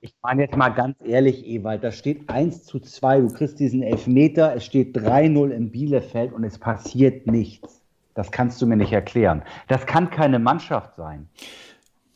[0.00, 3.82] Ich meine jetzt mal ganz ehrlich, Ewald, da steht 1 zu 2, du kriegst diesen
[3.82, 7.82] Elfmeter, es steht 3-0 in Bielefeld und es passiert nichts.
[8.14, 9.42] Das kannst du mir nicht erklären.
[9.66, 11.28] Das kann keine Mannschaft sein.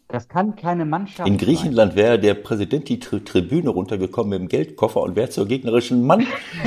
[0.06, 4.49] Das kann keine Mannschaft In Griechenland wäre der Präsident die Tri Tribüne runtergekommen mit dem
[4.49, 6.21] Geldkoffer und wäre zur gegnerischen Mann.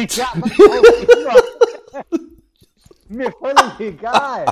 [0.09, 0.25] ja,
[3.07, 4.45] mir völlig egal.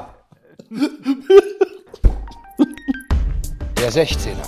[3.79, 4.47] Der 16er,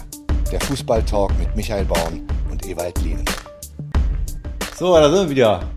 [0.52, 3.26] der Fußballtalk mit Michael Baum und Ewald Lien.
[4.78, 5.72] So, da sind wir wieder.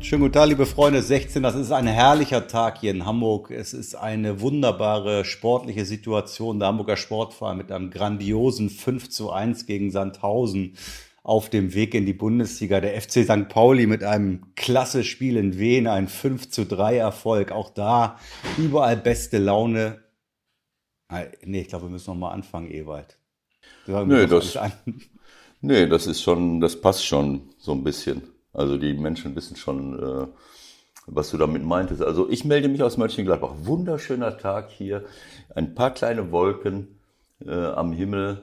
[0.00, 1.02] Schönen guten Tag, liebe Freunde.
[1.02, 3.50] 16, das ist ein herrlicher Tag hier in Hamburg.
[3.50, 6.58] Es ist eine wunderbare sportliche Situation.
[6.58, 10.76] Der Hamburger Sportverein mit einem grandiosen 5 zu 1 gegen Sandhausen
[11.22, 12.80] auf dem Weg in die Bundesliga.
[12.80, 13.48] Der FC St.
[13.48, 17.52] Pauli mit einem klasse Spiel in Wien, ein 5 zu 3 Erfolg.
[17.52, 18.18] Auch da
[18.56, 20.02] überall beste Laune.
[21.44, 23.19] Nee, ich glaube, wir müssen noch mal anfangen, Ewald.
[23.90, 24.58] Nee, das,
[25.60, 28.22] nee, das ist schon, das passt schon so ein bisschen.
[28.52, 30.26] Also die Menschen wissen schon, äh,
[31.06, 32.02] was du damit meintest.
[32.02, 33.52] Also ich melde mich aus Mönchengladbach.
[33.62, 35.04] Wunderschöner Tag hier.
[35.54, 36.98] Ein paar kleine Wolken
[37.44, 38.42] äh, am Himmel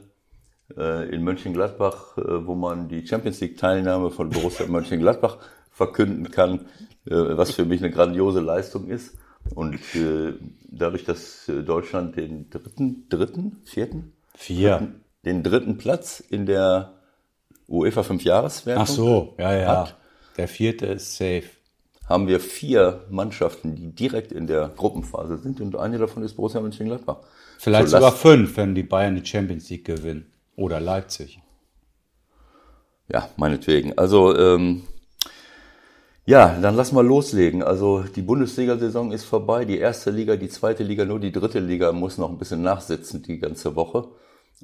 [0.76, 5.38] äh, in Mönchengladbach, äh, wo man die Champions League Teilnahme von Borussia Mönchengladbach
[5.72, 6.62] verkünden kann,
[7.06, 9.18] äh, was für mich eine grandiose Leistung ist.
[9.56, 10.34] Und äh,
[10.70, 14.12] dadurch, dass Deutschland den dritten, dritten, vierten?
[14.36, 14.78] Vier.
[14.80, 16.94] Dritten, den dritten Platz in der
[17.68, 19.68] UEFA Fünfjahreswertung Ach so, ja, ja.
[19.68, 19.96] Hat,
[20.38, 21.44] der vierte ist safe.
[22.08, 26.62] Haben wir vier Mannschaften, die direkt in der Gruppenphase sind und eine davon ist Borussia
[26.62, 27.18] Mönchengladbach.
[27.60, 30.32] Vielleicht so, sogar fünf, wenn die Bayern die Champions League gewinnen.
[30.56, 31.40] Oder Leipzig.
[33.12, 33.98] Ja, meinetwegen.
[33.98, 34.84] Also, ähm,
[36.26, 37.64] ja, dann lass mal loslegen.
[37.64, 39.66] Also die Bundesliga-Saison ist vorbei.
[39.66, 43.24] Die erste Liga, die zweite Liga, nur die dritte Liga muss noch ein bisschen nachsitzen
[43.24, 44.08] die ganze Woche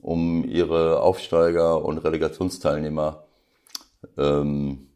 [0.01, 3.23] um ihre Aufsteiger und Relegationsteilnehmer
[4.17, 4.87] ähm,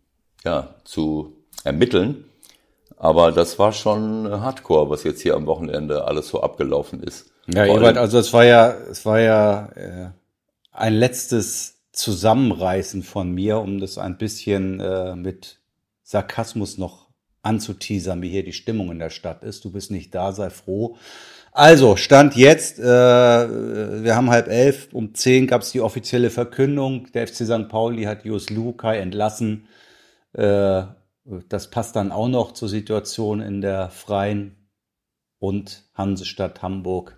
[0.43, 2.25] ja, zu ermitteln.
[2.97, 7.31] Aber das war schon Hardcore, was jetzt hier am Wochenende alles so abgelaufen ist.
[7.47, 10.09] Ja, Ewald, also es war ja, es war ja äh,
[10.71, 15.59] ein letztes Zusammenreißen von mir, um das ein bisschen äh, mit
[16.03, 17.07] Sarkasmus noch
[17.41, 19.63] anzuteasern, wie hier die Stimmung in der Stadt ist.
[19.63, 20.97] Du bist nicht da, sei froh.
[21.57, 27.11] Also, Stand jetzt, äh, wir haben halb elf, um zehn gab es die offizielle Verkündung,
[27.13, 27.67] der FC St.
[27.67, 29.67] Pauli hat Jus Lukai entlassen.
[30.33, 30.83] Äh,
[31.49, 34.69] das passt dann auch noch zur Situation in der Freien
[35.39, 37.16] und Hansestadt Hamburg.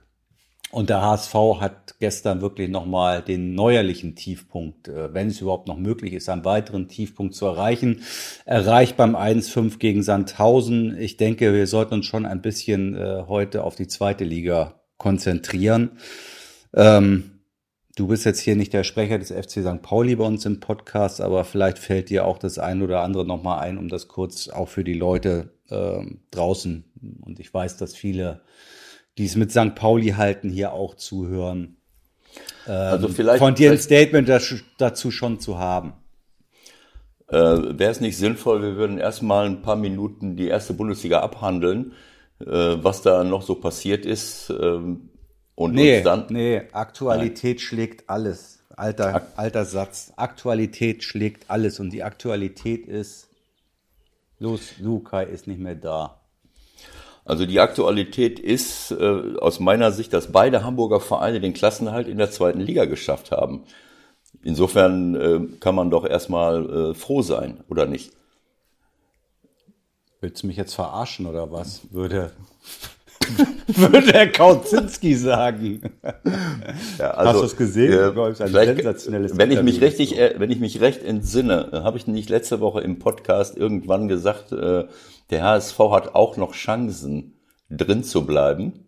[0.72, 5.78] Und der HSV hat gestern wirklich nochmal den neuerlichen Tiefpunkt, äh, wenn es überhaupt noch
[5.78, 8.04] möglich ist, einen weiteren Tiefpunkt zu erreichen,
[8.46, 10.96] erreicht beim 1-5 gegen Sandhausen.
[11.00, 15.92] Ich denke, wir sollten uns schon ein bisschen äh, heute auf die zweite Liga konzentrieren.
[16.76, 17.40] Ähm,
[17.96, 19.82] du bist jetzt hier nicht der Sprecher des FC St.
[19.82, 23.62] Pauli bei uns im Podcast, aber vielleicht fällt dir auch das ein oder andere nochmal
[23.62, 26.84] ein, um das kurz auch für die Leute äh, draußen.
[27.22, 28.42] Und ich weiß, dass viele
[29.20, 29.76] die es mit St.
[29.76, 31.76] Pauli halten, hier auch zuhören.
[32.66, 34.30] Ähm, also vielleicht von dir ein Statement
[34.78, 35.94] dazu schon zu haben.
[37.28, 41.92] Äh, Wäre es nicht sinnvoll, wir würden erstmal ein paar Minuten die erste Bundesliga abhandeln,
[42.40, 44.52] äh, was da noch so passiert ist.
[44.52, 45.10] Ähm,
[45.54, 47.60] und nee, dann, nee, Aktualität nein.
[47.60, 48.64] schlägt alles.
[48.70, 50.14] Alter, alter Satz.
[50.16, 51.82] Aktualität schlägt alles.
[51.82, 53.28] Und die Aktualität ist,
[54.40, 56.19] los, Lukai ist nicht mehr da.
[57.26, 62.18] Also die Aktualität ist äh, aus meiner Sicht, dass beide Hamburger Vereine den Klassenhalt in
[62.18, 63.64] der zweiten Liga geschafft haben.
[64.42, 68.12] Insofern äh, kann man doch erstmal äh, froh sein, oder nicht?
[70.22, 71.82] Willst du mich jetzt verarschen oder was?
[71.92, 72.32] Würde,
[73.68, 75.82] würde Herr Kautzinski sagen.
[76.98, 77.94] Ja, also, Hast du es gesehen?
[77.94, 82.08] Äh, ein sensationelles wenn ich mich richtig, äh, wenn ich mich recht entsinne, habe ich
[82.08, 84.86] nicht letzte Woche im Podcast irgendwann gesagt, äh,
[85.30, 87.36] der HSV hat auch noch Chancen,
[87.70, 88.86] drin zu bleiben.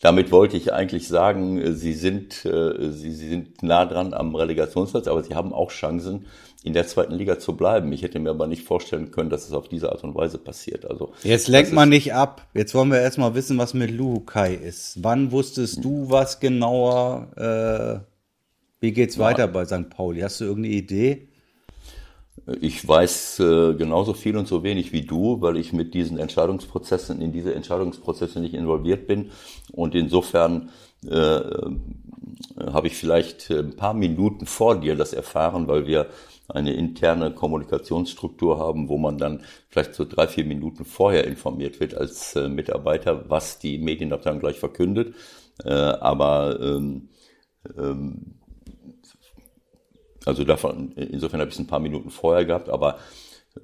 [0.00, 5.06] Damit wollte ich eigentlich sagen, sie sind, äh, sie, sie sind nah dran am Relegationsplatz,
[5.06, 6.26] aber sie haben auch Chancen,
[6.62, 7.92] in der zweiten Liga zu bleiben.
[7.92, 10.86] Ich hätte mir aber nicht vorstellen können, dass es auf diese Art und Weise passiert.
[10.90, 12.46] Also jetzt lenkt man nicht ab.
[12.54, 15.02] Jetzt wollen wir erstmal wissen, was mit Lukai ist.
[15.02, 17.28] Wann wusstest du was genauer?
[17.36, 19.24] Äh, wie geht's ja.
[19.24, 19.90] weiter bei St.
[19.90, 20.20] Pauli?
[20.22, 21.28] Hast du irgendeine Idee?
[22.60, 27.22] Ich weiß äh, genauso viel und so wenig wie du, weil ich mit diesen Entscheidungsprozessen,
[27.22, 29.30] in diese Entscheidungsprozesse nicht involviert bin.
[29.72, 30.70] Und insofern
[31.06, 31.70] äh, äh,
[32.72, 36.08] habe ich vielleicht ein paar Minuten vor dir das erfahren, weil wir
[36.48, 41.94] eine interne Kommunikationsstruktur haben, wo man dann vielleicht so drei, vier Minuten vorher informiert wird
[41.94, 45.14] als äh, Mitarbeiter, was die Medienabteilung gleich verkündet.
[45.64, 47.08] Äh, aber ähm,
[47.78, 48.34] ähm,
[50.26, 52.98] Also davon, insofern habe ich es ein paar Minuten vorher gehabt, aber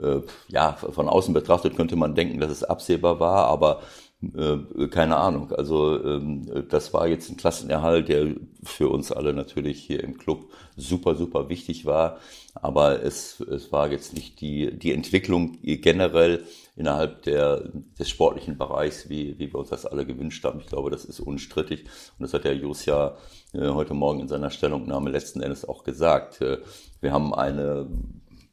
[0.01, 3.81] äh, ja, von außen betrachtet könnte man denken, dass es absehbar war, aber
[4.23, 5.53] äh, keine Ahnung.
[5.53, 10.51] Also ähm, das war jetzt ein Klassenerhalt, der für uns alle natürlich hier im Club
[10.77, 12.19] super, super wichtig war.
[12.55, 16.45] Aber es, es war jetzt nicht die, die Entwicklung generell
[16.81, 17.63] innerhalb der,
[17.99, 20.61] des sportlichen Bereichs, wie, wie wir uns das alle gewünscht haben.
[20.61, 21.85] Ich glaube, das ist unstrittig.
[22.19, 23.17] Und das hat der Jus ja
[23.53, 26.41] äh, heute Morgen in seiner Stellungnahme letzten Endes auch gesagt.
[26.41, 26.59] Äh,
[27.01, 27.87] wir haben eine,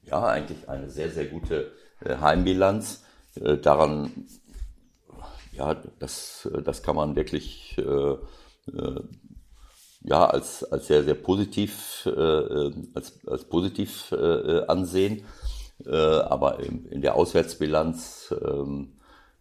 [0.03, 1.71] ja, eigentlich eine sehr, sehr gute
[2.03, 3.03] Heimbilanz.
[3.62, 4.27] Daran
[5.57, 7.81] ja, das, das kann man wirklich äh,
[8.71, 9.01] äh,
[10.01, 15.25] ja, als, als sehr, sehr positiv, äh, als, als positiv äh, ansehen.
[15.85, 18.85] Äh, aber in, in der Auswärtsbilanz äh,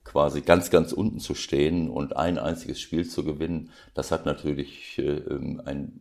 [0.04, 4.98] quasi ganz, ganz unten zu stehen und ein einziges Spiel zu gewinnen, das hat natürlich
[4.98, 5.20] äh,
[5.64, 6.00] ein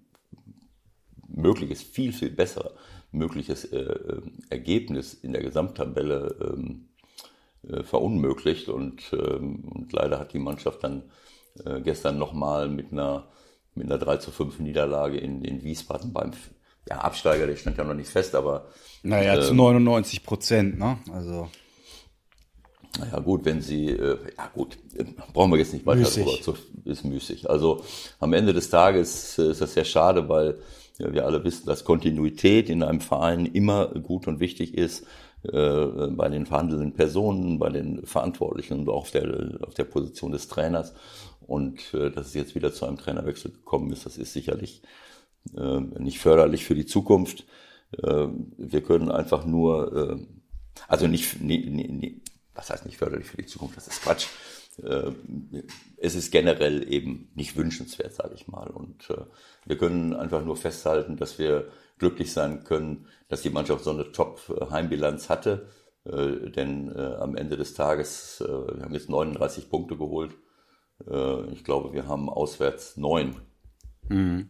[1.27, 2.71] mögliches, viel, viel besser
[3.11, 6.89] mögliches äh, Ergebnis in der Gesamttabelle ähm,
[7.67, 8.69] äh, verunmöglicht.
[8.69, 11.03] Und, ähm, und leider hat die Mannschaft dann
[11.65, 13.27] äh, gestern nochmal mit einer,
[13.73, 16.31] mit einer 3 zu 5 Niederlage in, in Wiesbaden beim
[16.89, 18.67] ja, Absteiger, der stand ja noch nicht fest, aber.
[19.03, 20.97] Naja, äh, zu 99 Prozent, ne?
[21.11, 21.49] Also.
[22.99, 24.77] Naja, gut, wenn sie, äh, ja gut,
[25.33, 26.23] brauchen wir jetzt nicht weiter müßig.
[26.23, 26.55] drüber, zu,
[26.85, 27.49] ist müßig.
[27.49, 27.83] Also
[28.19, 30.59] am Ende des Tages ist das sehr schade, weil
[30.97, 35.05] ja, wir alle wissen, dass Kontinuität in einem Verein immer gut und wichtig ist.
[35.43, 40.31] Äh, bei den verhandelnden Personen, bei den Verantwortlichen und auch auf der, auf der Position
[40.31, 40.93] des Trainers.
[41.45, 44.87] Und äh, dass es jetzt wieder zu einem Trainerwechsel gekommen ist, das ist sicherlich äh,
[45.53, 47.45] nicht förderlich für die Zukunft.
[47.91, 48.27] Äh,
[48.57, 50.25] wir können einfach nur, äh,
[50.87, 51.37] also nicht,
[52.53, 54.27] was heißt nicht förderlich für die Zukunft, das ist Quatsch.
[54.83, 55.11] Äh,
[55.97, 58.69] es ist generell eben nicht wünschenswert, sage ich mal.
[58.69, 59.25] Und äh,
[59.65, 64.11] wir können einfach nur festhalten, dass wir glücklich sein können, dass die Mannschaft so eine
[64.11, 65.69] Top-Heimbilanz hatte.
[66.03, 70.35] Äh, denn äh, am Ende des Tages, äh, wir haben jetzt 39 Punkte geholt.
[71.09, 73.35] Äh, ich glaube, wir haben auswärts neun.
[74.09, 74.49] Mhm.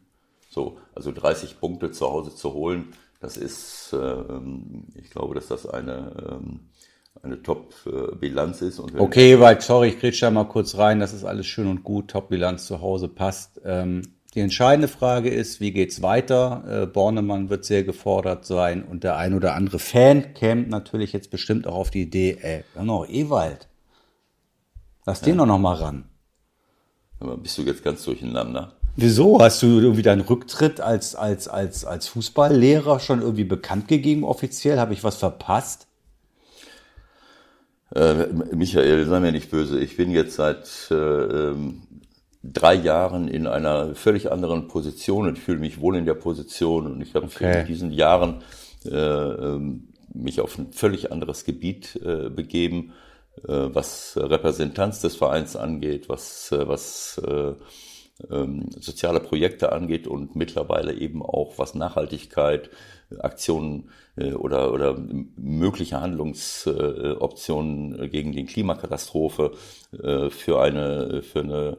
[0.56, 5.68] So, also 30 Punkte zu Hause zu holen, das ist, ähm, ich glaube, dass das
[5.68, 6.62] eine, ähm,
[7.22, 8.80] eine Top-Bilanz ist.
[8.80, 12.10] okay, weil, sorry, ich kriege da mal kurz rein, das ist alles schön und gut,
[12.10, 13.60] Top-Bilanz zu Hause passt.
[13.66, 14.04] Ähm,
[14.34, 16.84] die entscheidende Frage ist, wie geht's weiter?
[16.84, 21.32] Äh, Bornemann wird sehr gefordert sein und der ein oder andere Fan käme natürlich jetzt
[21.32, 23.68] bestimmt auch auf die Idee, ey, noch Ewald.
[25.06, 25.26] Lass ja.
[25.26, 26.06] den doch noch mal ran.
[27.20, 28.75] Aber bist du jetzt ganz durcheinander?
[28.98, 29.40] Wieso?
[29.42, 34.80] Hast du irgendwie deinen Rücktritt als, als, als, als Fußballlehrer schon irgendwie bekannt gegeben offiziell?
[34.80, 35.88] Habe ich was verpasst?
[37.94, 39.80] Äh, Michael, sei mir nicht böse.
[39.80, 41.84] Ich bin jetzt seit äh, ähm,
[42.42, 46.88] drei Jahren in einer völlig anderen Position und ich fühle mich wohl in der Position
[46.88, 47.62] und ich habe okay.
[47.62, 48.44] in diesen Jahren
[48.86, 52.94] äh, ähm, mich auf ein völlig anderes Gebiet äh, begeben,
[53.44, 57.54] äh, was Repräsentanz des Vereins angeht, was, äh, was äh,
[58.30, 62.70] ähm, soziale Projekte angeht und mittlerweile eben auch was Nachhaltigkeit,
[63.20, 64.98] Aktionen äh, oder, oder
[65.36, 69.52] mögliche Handlungsoptionen gegen die Klimakatastrophe
[69.92, 71.76] äh, für eine, für eine äh,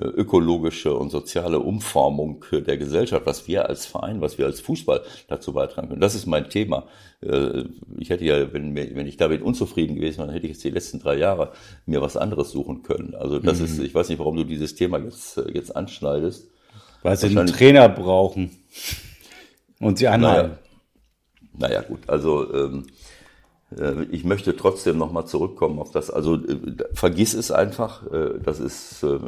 [0.00, 5.52] ökologische und soziale Umformung der Gesellschaft, was wir als Verein, was wir als Fußball dazu
[5.52, 6.00] beitragen können.
[6.00, 6.86] Das ist mein Thema.
[7.20, 7.64] Äh,
[7.98, 10.70] ich hätte ja, wenn, wenn ich damit unzufrieden gewesen wäre, dann hätte ich jetzt die
[10.70, 11.52] letzten drei Jahre
[11.86, 13.14] mir was anderes suchen können.
[13.14, 13.64] Also das mhm.
[13.64, 16.48] ist, ich weiß nicht, warum du dieses Thema jetzt, jetzt anschneidest.
[17.02, 18.50] Weil sie einen Trainer brauchen
[19.80, 20.58] und sie anhalten.
[21.56, 22.92] Naja, naja gut, also ähm, äh,
[24.10, 26.10] ich möchte trotzdem nochmal zurückkommen auf das.
[26.10, 26.58] Also äh,
[26.94, 28.10] vergiss es einfach.
[28.10, 29.18] Äh, das ist äh,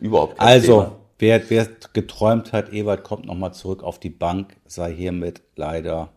[0.00, 0.96] überhaupt kein Also, Thema.
[1.18, 6.10] Wer, wer geträumt hat, Ewald kommt nochmal zurück auf die Bank, sei hiermit leider.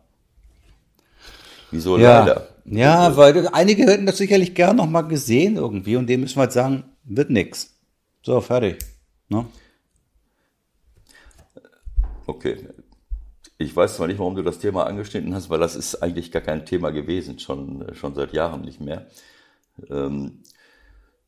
[1.70, 2.20] Wieso ja.
[2.20, 2.48] leider?
[2.64, 6.54] Ja, weil einige hätten das sicherlich gern nochmal gesehen irgendwie und dem müssen wir jetzt
[6.54, 7.78] sagen, wird nix.
[8.22, 8.78] So, fertig.
[9.28, 9.46] Ne?
[12.26, 12.56] Okay,
[13.58, 16.42] ich weiß zwar nicht, warum du das Thema angeschnitten hast, weil das ist eigentlich gar
[16.42, 19.06] kein Thema gewesen, schon, schon seit Jahren nicht mehr.
[19.90, 20.42] Ähm,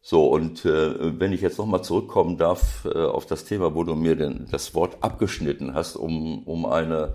[0.00, 3.94] so, und äh, wenn ich jetzt nochmal zurückkommen darf äh, auf das Thema, wo du
[3.94, 7.14] mir denn das Wort abgeschnitten hast, um, um eine,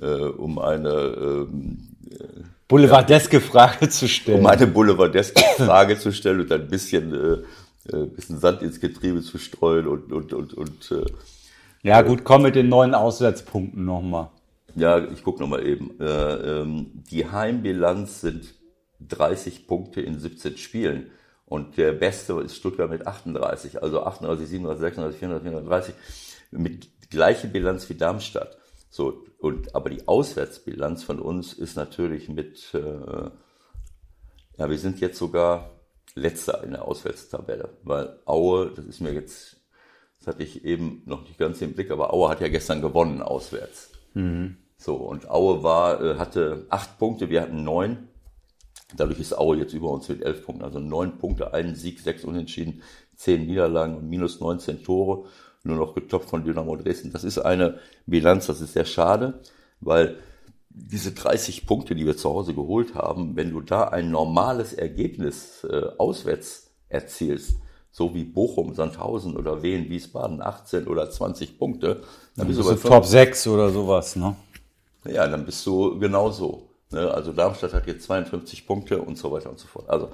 [0.00, 4.40] äh, um eine ähm, äh, boulevardeske Frage zu stellen.
[4.40, 9.20] Um eine boulevardeske Frage zu stellen und ein bisschen, äh, äh, bisschen Sand ins Getriebe
[9.20, 11.04] zu streuen und, und, und, und äh,
[11.84, 14.30] ja gut, komm mit den neuen Auswärtspunkten nochmal.
[14.76, 16.00] Ja, ich gucke nochmal eben.
[16.00, 18.54] Äh, ähm, die Heimbilanz sind
[19.00, 21.10] 30 Punkte in 17 Spielen.
[21.46, 23.82] Und der Beste ist Stuttgart mit 38.
[23.82, 25.94] Also 38, 37, 36, 34, 34.
[26.50, 28.56] Mit gleiche Bilanz wie Darmstadt.
[28.90, 33.30] So, und, aber die Auswärtsbilanz von uns ist natürlich mit, äh,
[34.56, 35.70] ja, wir sind jetzt sogar
[36.14, 39.56] letzter in der Auswärtstabelle, weil Aue, das ist mir jetzt,
[40.18, 43.20] das hatte ich eben noch nicht ganz im Blick, aber Aue hat ja gestern gewonnen
[43.20, 43.90] auswärts.
[44.14, 44.58] Mhm.
[44.76, 48.08] So, und Aue war, äh, hatte acht Punkte, wir hatten neun.
[48.96, 52.24] Dadurch ist Aue jetzt über uns mit elf Punkten, also neun Punkte, einen Sieg, sechs
[52.24, 52.82] Unentschieden,
[53.16, 55.26] zehn Niederlagen und minus 19 Tore
[55.64, 57.10] nur noch getoppt von Dynamo Dresden.
[57.10, 59.40] Das ist eine Bilanz, das ist sehr schade,
[59.80, 60.18] weil
[60.68, 65.64] diese 30 Punkte, die wir zu Hause geholt haben, wenn du da ein normales Ergebnis
[65.64, 67.56] äh, auswärts erzielst,
[67.90, 72.02] so wie Bochum, Sandhausen oder Wien, Wiesbaden, 18 oder 20 Punkte,
[72.36, 74.34] dann bist du bei Top 6 oder sowas, ne?
[75.06, 76.70] Ja, dann bist du genauso.
[76.90, 77.10] Ne?
[77.10, 79.88] Also Darmstadt hat jetzt 52 Punkte und so weiter und so fort.
[79.88, 80.10] Also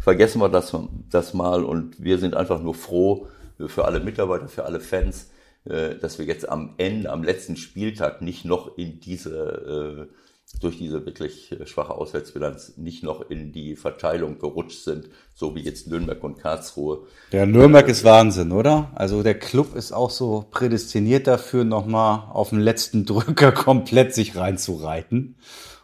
[0.00, 0.76] vergessen wir das,
[1.10, 3.28] das mal und wir sind einfach nur froh,
[3.66, 5.30] für alle Mitarbeiter, für alle Fans,
[5.64, 10.14] äh, dass wir jetzt am Ende, am letzten Spieltag nicht noch in diese, äh,
[10.60, 15.88] durch diese wirklich schwache Auswärtsbilanz nicht noch in die Verteilung gerutscht sind, so wie jetzt
[15.88, 17.06] Nürnberg und Karlsruhe.
[17.32, 18.90] Der Nürnberg ist Wahnsinn, oder?
[18.94, 24.36] Also der Club ist auch so prädestiniert dafür, nochmal auf den letzten Drücker komplett sich
[24.36, 25.36] reinzureiten.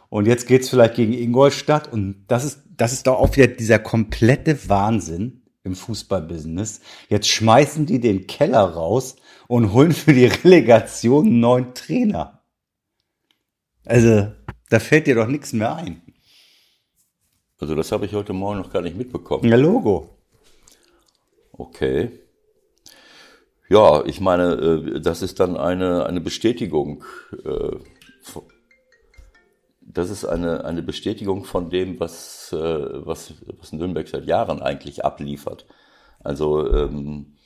[0.09, 3.79] Und jetzt geht's vielleicht gegen Ingolstadt und das ist, das ist doch auch wieder dieser
[3.79, 6.81] komplette Wahnsinn im Fußballbusiness.
[7.09, 12.41] Jetzt schmeißen die den Keller raus und holen für die Relegation einen neuen Trainer.
[13.85, 14.31] Also,
[14.69, 16.01] da fällt dir doch nichts mehr ein.
[17.59, 19.49] Also, das habe ich heute Morgen noch gar nicht mitbekommen.
[19.49, 20.09] Ja, Logo.
[21.51, 22.11] Okay.
[23.67, 27.03] Ja, ich meine, äh, das ist dann eine, eine Bestätigung
[27.43, 27.77] äh,
[29.91, 32.57] das ist eine, eine Bestätigung von dem, was, äh,
[33.05, 35.65] was, was Nürnberg seit Jahren eigentlich abliefert.
[36.19, 37.38] Also ähm, äh,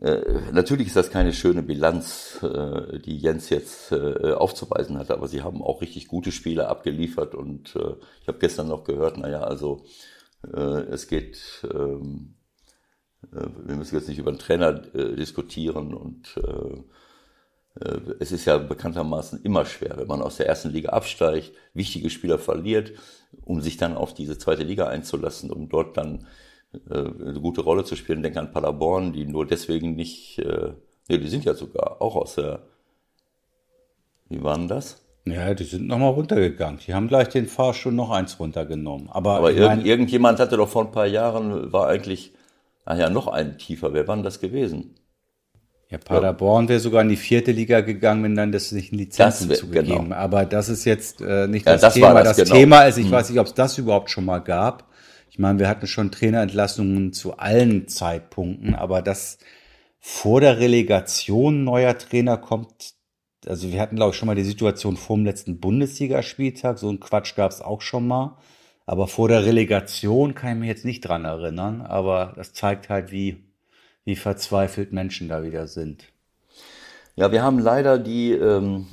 [0.00, 5.42] natürlich ist das keine schöne Bilanz, äh, die Jens jetzt äh, aufzuweisen hat, aber sie
[5.42, 9.84] haben auch richtig gute Spiele abgeliefert und äh, ich habe gestern noch gehört, naja, also
[10.52, 10.58] äh,
[10.90, 11.40] es geht,
[11.72, 12.34] ähm,
[13.32, 18.46] äh, wir müssen jetzt nicht über den Trainer äh, diskutieren und äh, äh, es ist
[18.46, 22.92] ja bekanntermaßen immer schwer, wenn man aus der ersten Liga absteigt, wichtige Spieler verliert,
[23.42, 26.24] um sich dann auf diese zweite Liga einzulassen, um dort dann äh,
[26.90, 28.22] eine gute Rolle zu spielen.
[28.22, 30.72] Denk an Paderborn, die nur deswegen nicht, äh,
[31.08, 32.62] nee, die sind ja sogar auch aus der,
[34.28, 35.02] wie waren das?
[35.24, 36.80] Ja, die sind nochmal runtergegangen.
[36.84, 39.08] Die haben gleich den Fahrstuhl noch eins runtergenommen.
[39.10, 42.32] Aber, Aber irg mein, irgendjemand hatte doch vor ein paar Jahren, war eigentlich,
[42.84, 43.92] ach ja, noch einen tiefer.
[43.92, 44.96] Wer war denn das gewesen?
[45.90, 49.50] Ja, Paderborn wäre sogar in die vierte Liga gegangen, wenn dann das nicht in Lizenzen
[49.50, 50.04] wär, zugegeben.
[50.04, 50.16] Genau.
[50.16, 52.14] Aber das ist jetzt äh, nicht ja, das, das, Thema.
[52.14, 52.56] Das, das genau.
[52.56, 53.12] Thema ist, ich hm.
[53.12, 54.88] weiß nicht, ob es das überhaupt schon mal gab.
[55.32, 59.38] Ich meine, wir hatten schon Trainerentlassungen zu allen Zeitpunkten, aber dass
[59.98, 62.92] vor der Relegation neuer Trainer kommt,
[63.46, 67.00] also wir hatten, glaube ich, schon mal die Situation vor dem letzten Bundesligaspieltag, so ein
[67.00, 68.36] Quatsch gab es auch schon mal.
[68.84, 73.10] Aber vor der Relegation kann ich mich jetzt nicht dran erinnern, aber das zeigt halt,
[73.10, 73.42] wie
[74.04, 76.12] wie verzweifelt Menschen da wieder sind.
[77.16, 78.86] Ja, wir haben leider die, ähm,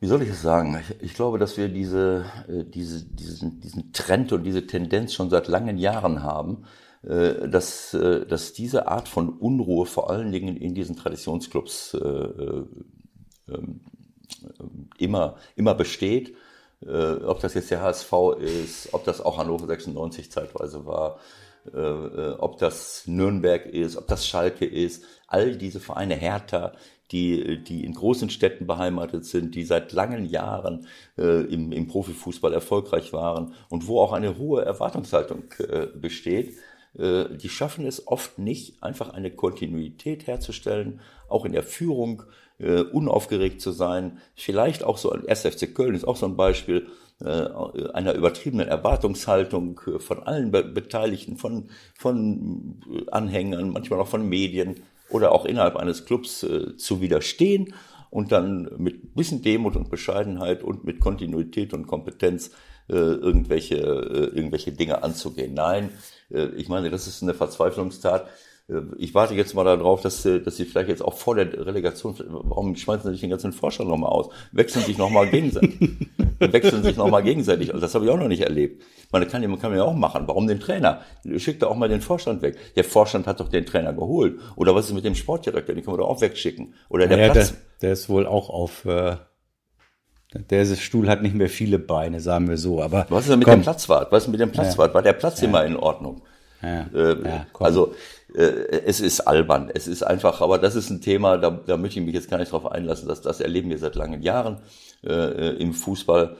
[0.00, 0.80] wie soll ich es sagen?
[1.00, 5.48] Ich, glaube, dass wir diese, äh, diese, diesen, diesen Trend und diese Tendenz schon seit
[5.48, 6.64] langen Jahren haben,
[7.02, 11.98] äh, dass, äh, dass diese Art von Unruhe vor allen Dingen in diesen Traditionsclubs äh,
[11.98, 12.64] äh,
[13.48, 13.80] ähm,
[14.98, 16.34] immer, immer besteht.
[16.80, 21.18] Ob das jetzt der HSV ist, ob das auch Hannover 96 zeitweise war,
[22.38, 26.74] ob das Nürnberg ist, ob das Schalke ist, all diese Vereine, Hertha,
[27.10, 30.86] die, die in großen Städten beheimatet sind, die seit langen Jahren
[31.16, 36.58] äh, im, im Profifußball erfolgreich waren und wo auch eine hohe Erwartungshaltung äh, besteht,
[36.98, 42.24] äh, die schaffen es oft nicht, einfach eine Kontinuität herzustellen, auch in der Führung
[42.58, 44.18] äh, unaufgeregt zu sein.
[44.34, 45.42] Vielleicht auch so, 1.
[45.42, 46.88] FC Köln ist auch so ein Beispiel,
[47.20, 47.48] äh,
[47.94, 54.76] einer übertriebenen Erwartungshaltung von allen Beteiligten, von, von Anhängern, manchmal auch von Medien
[55.10, 57.74] oder auch innerhalb eines Clubs äh, zu widerstehen
[58.10, 62.50] und dann mit bisschen Demut und Bescheidenheit und mit Kontinuität und Kompetenz
[62.88, 65.52] äh, irgendwelche, irgendwelche Dinge anzugehen.
[65.52, 65.90] Nein,
[66.56, 68.28] ich meine, das ist eine Verzweiflungstat.
[68.68, 71.66] Äh, ich warte jetzt mal darauf, dass, äh, dass sie vielleicht jetzt auch vor der
[71.66, 74.28] Relegation, warum schmeißen sie nicht den ganzen Vorstand nochmal aus?
[74.52, 75.78] Wechseln sich nochmal gegenseitig.
[76.38, 77.70] Wechseln sich nochmal gegenseitig.
[77.70, 78.82] Also das habe ich auch noch nicht erlebt.
[79.10, 80.24] Man kann, man kann ja auch machen.
[80.26, 81.00] Warum den Trainer?
[81.36, 82.56] Schickt doch auch mal den Vorstand weg.
[82.76, 84.38] Der Vorstand hat doch den Trainer geholt.
[84.54, 85.74] Oder was ist mit dem Sportdirektor?
[85.74, 86.74] Den können wir doch auch wegschicken.
[86.88, 87.50] Oder der ja, Platz.
[87.50, 89.16] Der, der ist wohl auch auf, äh,
[90.34, 92.82] der Stuhl hat nicht mehr viele Beine, sagen wir so.
[92.82, 93.60] Aber was ist denn mit komm.
[93.60, 94.12] dem Platzwart?
[94.12, 94.92] Was ist mit dem Platzwart?
[94.92, 95.48] War der Platz ja.
[95.48, 96.22] immer in Ordnung?
[96.62, 97.94] Ja, äh, ja, also
[98.34, 102.00] äh, es ist albern, es ist einfach, aber das ist ein Thema, da, da möchte
[102.00, 104.58] ich mich jetzt gar nicht drauf einlassen, dass das erleben wir seit langen Jahren
[105.04, 106.36] äh, äh im Fußball.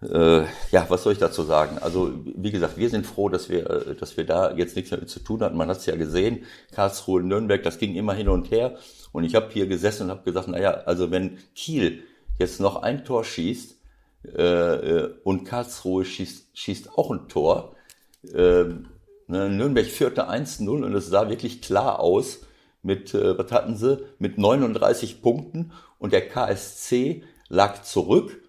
[0.00, 1.78] Äh, ja, was soll ich dazu sagen?
[1.80, 5.00] Also wie gesagt, wir sind froh, dass wir, äh, dass wir da jetzt nichts mehr
[5.00, 5.56] mit zu tun hatten.
[5.56, 8.76] Man hat es ja gesehen, Karlsruhe, Nürnberg, das ging immer hin und her.
[9.10, 12.04] Und ich habe hier gesessen und habe gesagt, naja, also wenn Kiel
[12.38, 13.76] jetzt noch ein Tor schießt
[15.24, 17.76] und Karlsruhe schießt, schießt auch ein Tor,
[18.34, 18.64] äh,
[19.28, 22.40] Nürnberg führte 1-0 und es sah wirklich klar aus
[22.82, 28.42] mit, äh, was hatten sie, mit 39 Punkten und der KSC lag zurück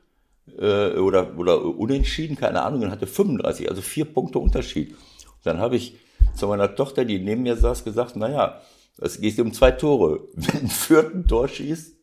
[0.58, 4.92] äh, oder, oder unentschieden, keine Ahnung, und hatte 35, also vier Punkte Unterschied.
[4.92, 5.98] Und dann habe ich
[6.36, 8.62] zu meiner Tochter, die neben mir saß, gesagt, naja,
[8.98, 10.28] es geht um zwei Tore.
[10.34, 11.96] Wenn ein vierten Tor schießt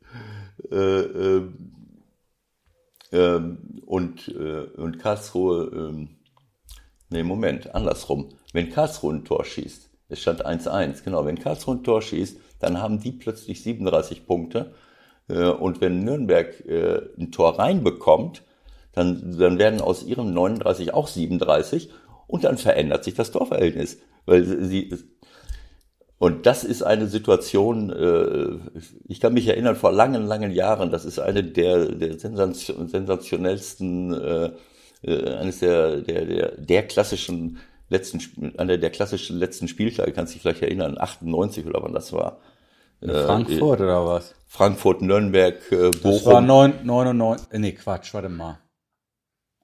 [0.70, 1.42] äh, äh,
[3.12, 3.40] äh,
[3.84, 6.08] und, äh, und Karlsruhe, äh,
[7.10, 8.30] nee, Moment, andersrum.
[8.56, 12.80] Wenn Karlsruhe ein Tor schießt, es stand 1-1, genau, wenn Karlsruhe ein Tor schießt, dann
[12.80, 14.72] haben die plötzlich 37 Punkte
[15.28, 18.44] äh, und wenn Nürnberg äh, ein Tor reinbekommt,
[18.92, 21.90] dann, dann werden aus ihrem 39 auch 37
[22.28, 23.98] und dann verändert sich das Torverhältnis.
[24.24, 24.88] Weil sie,
[26.16, 28.56] und das ist eine Situation, äh,
[29.06, 34.54] ich kann mich erinnern, vor langen, langen Jahren, das ist eine der, der sensationellsten,
[35.06, 37.58] eines der, der, der, der klassischen
[37.88, 42.40] letzten, einer der klassischen letzten Spieltage, kannst dich vielleicht erinnern, 98 oder wann das war.
[43.00, 44.34] In Frankfurt äh, oder was?
[44.46, 46.12] Frankfurt, Nürnberg, äh, Bochum.
[46.12, 48.58] Das war 9, 99, nee, Quatsch, warte mal.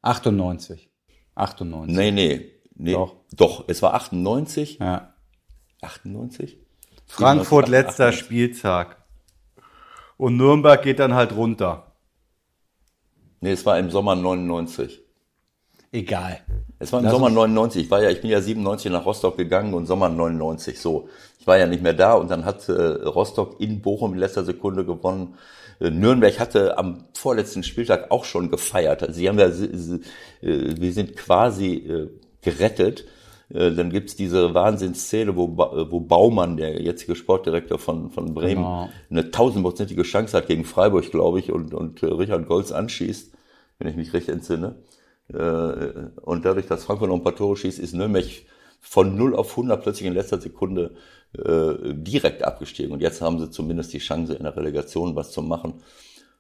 [0.03, 0.91] 98.
[1.35, 1.97] 98.
[1.97, 2.93] Nee, nee, nee.
[2.93, 3.17] Doch.
[3.33, 4.79] Doch, es war 98.
[4.79, 5.15] Ja.
[5.81, 6.59] 98?
[7.07, 8.25] Frankfurt 97, letzter 98.
[8.25, 9.05] Spieltag.
[10.17, 11.93] Und Nürnberg geht dann halt runter.
[13.41, 15.02] Nee, es war im Sommer 99.
[15.93, 16.41] Egal.
[16.79, 17.85] Es war im Lass Sommer 99.
[17.85, 20.81] Ich war ja, ich bin ja 97 nach Rostock gegangen und Sommer 99.
[20.81, 21.09] So,
[21.39, 24.43] ich war ja nicht mehr da und dann hat äh, Rostock in Bochum in letzter
[24.43, 25.35] Sekunde gewonnen.
[25.81, 29.03] Äh, Nürnberg hatte am vorletzten Spieltag auch schon gefeiert.
[29.03, 30.01] Also sie haben ja, äh,
[30.41, 32.09] wir sind quasi äh,
[32.41, 33.05] gerettet.
[33.53, 38.89] Äh, dann gibt's diese Wahnsinnsszene, wo, wo Baumann, der jetzige Sportdirektor von, von Bremen, genau.
[39.11, 43.31] eine tausendprozentige Chance hat gegen Freiburg, glaube ich, und, und Richard Golz anschießt,
[43.79, 44.77] wenn ich mich recht entsinne.
[45.29, 48.27] Äh, und dadurch, dass Frankfurt noch ein paar Tore schießt, ist Nürnberg
[48.81, 50.97] von 0 auf 100 plötzlich in letzter Sekunde
[51.39, 52.93] äh, direkt abgestiegen.
[52.93, 55.83] Und jetzt haben sie zumindest die Chance, in der Relegation was zu machen.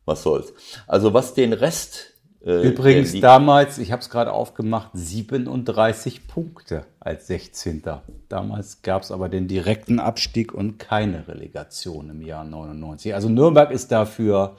[0.04, 0.52] Was soll's.
[0.86, 2.08] Also was den Rest...
[2.44, 7.84] Äh, Übrigens damals, ich habe es gerade aufgemacht, 37 Punkte als 16.
[8.28, 13.14] Damals gab es aber den direkten Abstieg und keine Relegation im Jahr 99.
[13.14, 14.56] Also Nürnberg ist dafür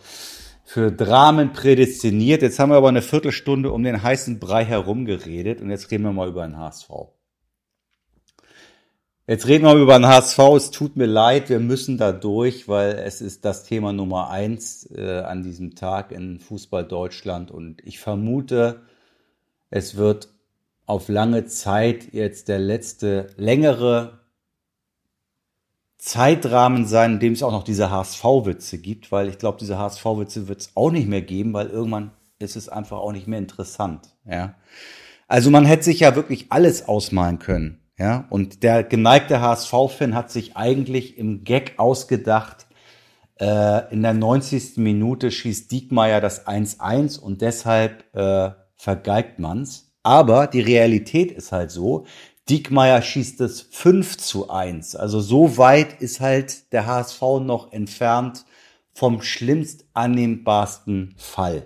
[0.74, 2.42] für Dramen prädestiniert.
[2.42, 6.04] Jetzt haben wir aber eine Viertelstunde um den heißen Brei herum geredet und jetzt reden
[6.04, 6.90] wir mal über den HSV.
[9.28, 10.40] Jetzt reden wir über den HSV.
[10.56, 14.90] Es tut mir leid, wir müssen da durch, weil es ist das Thema Nummer eins
[14.90, 18.82] äh, an diesem Tag in Fußball Deutschland und ich vermute,
[19.70, 20.30] es wird
[20.88, 24.23] auf lange Zeit jetzt der letzte längere
[26.04, 30.50] Zeitrahmen sein, in dem es auch noch diese HSV-Witze gibt, weil ich glaube, diese HSV-Witze
[30.50, 34.10] wird es auch nicht mehr geben, weil irgendwann ist es einfach auch nicht mehr interessant.
[34.30, 34.56] Ja,
[35.30, 37.80] also man hätte sich ja wirklich alles ausmalen können.
[37.98, 42.68] Ja, und der geneigte HSV-Fan hat sich eigentlich im Gag ausgedacht,
[43.40, 44.78] äh, in der 90.
[44.78, 49.94] Minute schießt Diekmeyer das 1-1 und deshalb äh, vergeigt man's.
[50.04, 52.06] Aber die Realität ist halt so,
[52.50, 54.96] Diekmeyer schießt es 5 zu 1.
[54.96, 58.46] Also so weit ist halt der HSV noch entfernt
[58.94, 61.66] vom schlimmst annehmbarsten Fall.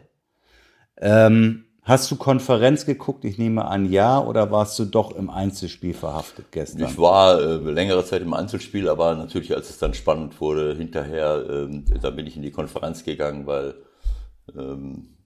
[0.98, 3.26] Ähm, hast du Konferenz geguckt?
[3.26, 4.20] Ich nehme an, ja.
[4.24, 6.84] Oder warst du doch im Einzelspiel verhaftet gestern?
[6.84, 11.44] Ich war äh, längere Zeit im Einzelspiel, aber natürlich, als es dann spannend wurde, hinterher,
[11.50, 13.76] ähm, da bin ich in die Konferenz gegangen, weil
[14.56, 15.17] ähm,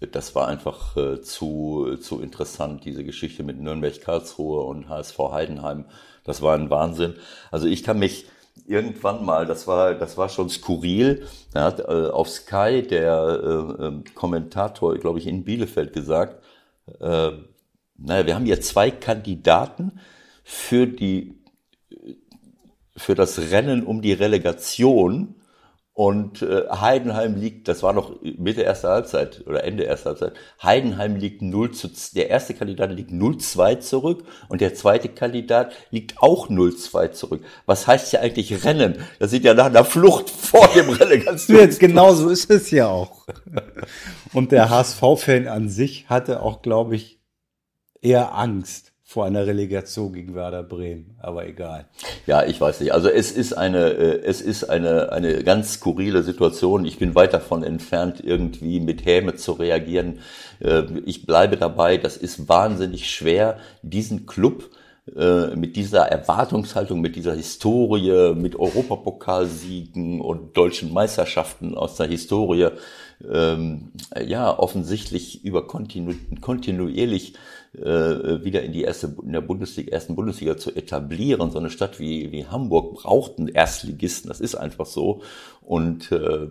[0.00, 5.86] das war einfach äh, zu, zu interessant, diese Geschichte mit Nürnberg-Karlsruhe und HSV Heidenheim.
[6.24, 7.14] Das war ein Wahnsinn.
[7.50, 8.26] Also ich kann mich
[8.66, 13.86] irgendwann mal, das war, das war schon skurril, da hat äh, auf Sky der äh,
[13.86, 16.42] ähm, Kommentator, glaube ich, in Bielefeld gesagt,
[17.00, 17.30] äh,
[17.96, 20.00] naja, wir haben hier zwei Kandidaten
[20.44, 21.34] für die,
[22.96, 25.34] für das Rennen um die Relegation
[25.98, 31.16] und äh, Heidenheim liegt, das war noch Mitte erster Halbzeit oder Ende erster Halbzeit, Heidenheim
[31.16, 36.48] liegt 0 zu, der erste Kandidat liegt 0-2 zurück und der zweite Kandidat liegt auch
[36.48, 37.44] 0-2 zurück.
[37.66, 38.98] Was heißt ja eigentlich Rennen?
[39.18, 41.68] Das sieht ja nach einer Flucht vor dem Relegation.
[41.80, 43.26] genau so ist es ja auch.
[44.32, 47.18] Und der HSV-Fan an sich hatte auch, glaube ich,
[48.00, 51.86] eher Angst vor einer Relegation gegen Werder Bremen, aber egal.
[52.26, 52.92] Ja, ich weiß nicht.
[52.92, 56.84] Also es ist eine, äh, es ist eine, eine ganz skurrile Situation.
[56.84, 60.18] Ich bin weit davon entfernt, irgendwie mit Häme zu reagieren.
[60.60, 64.68] Äh, ich bleibe dabei, das ist wahnsinnig schwer, diesen Club
[65.16, 72.68] äh, mit dieser Erwartungshaltung, mit dieser Historie, mit Europapokalsiegen und deutschen Meisterschaften aus der Historie,
[73.26, 73.92] ähm,
[74.22, 77.34] ja, offensichtlich über kontinu kontinuierlich
[77.74, 81.50] äh, wieder in die erste in der Bundesliga, ersten Bundesliga zu etablieren.
[81.50, 85.22] So eine Stadt wie, wie Hamburg braucht einen Erstligisten, das ist einfach so.
[85.60, 86.48] Und äh,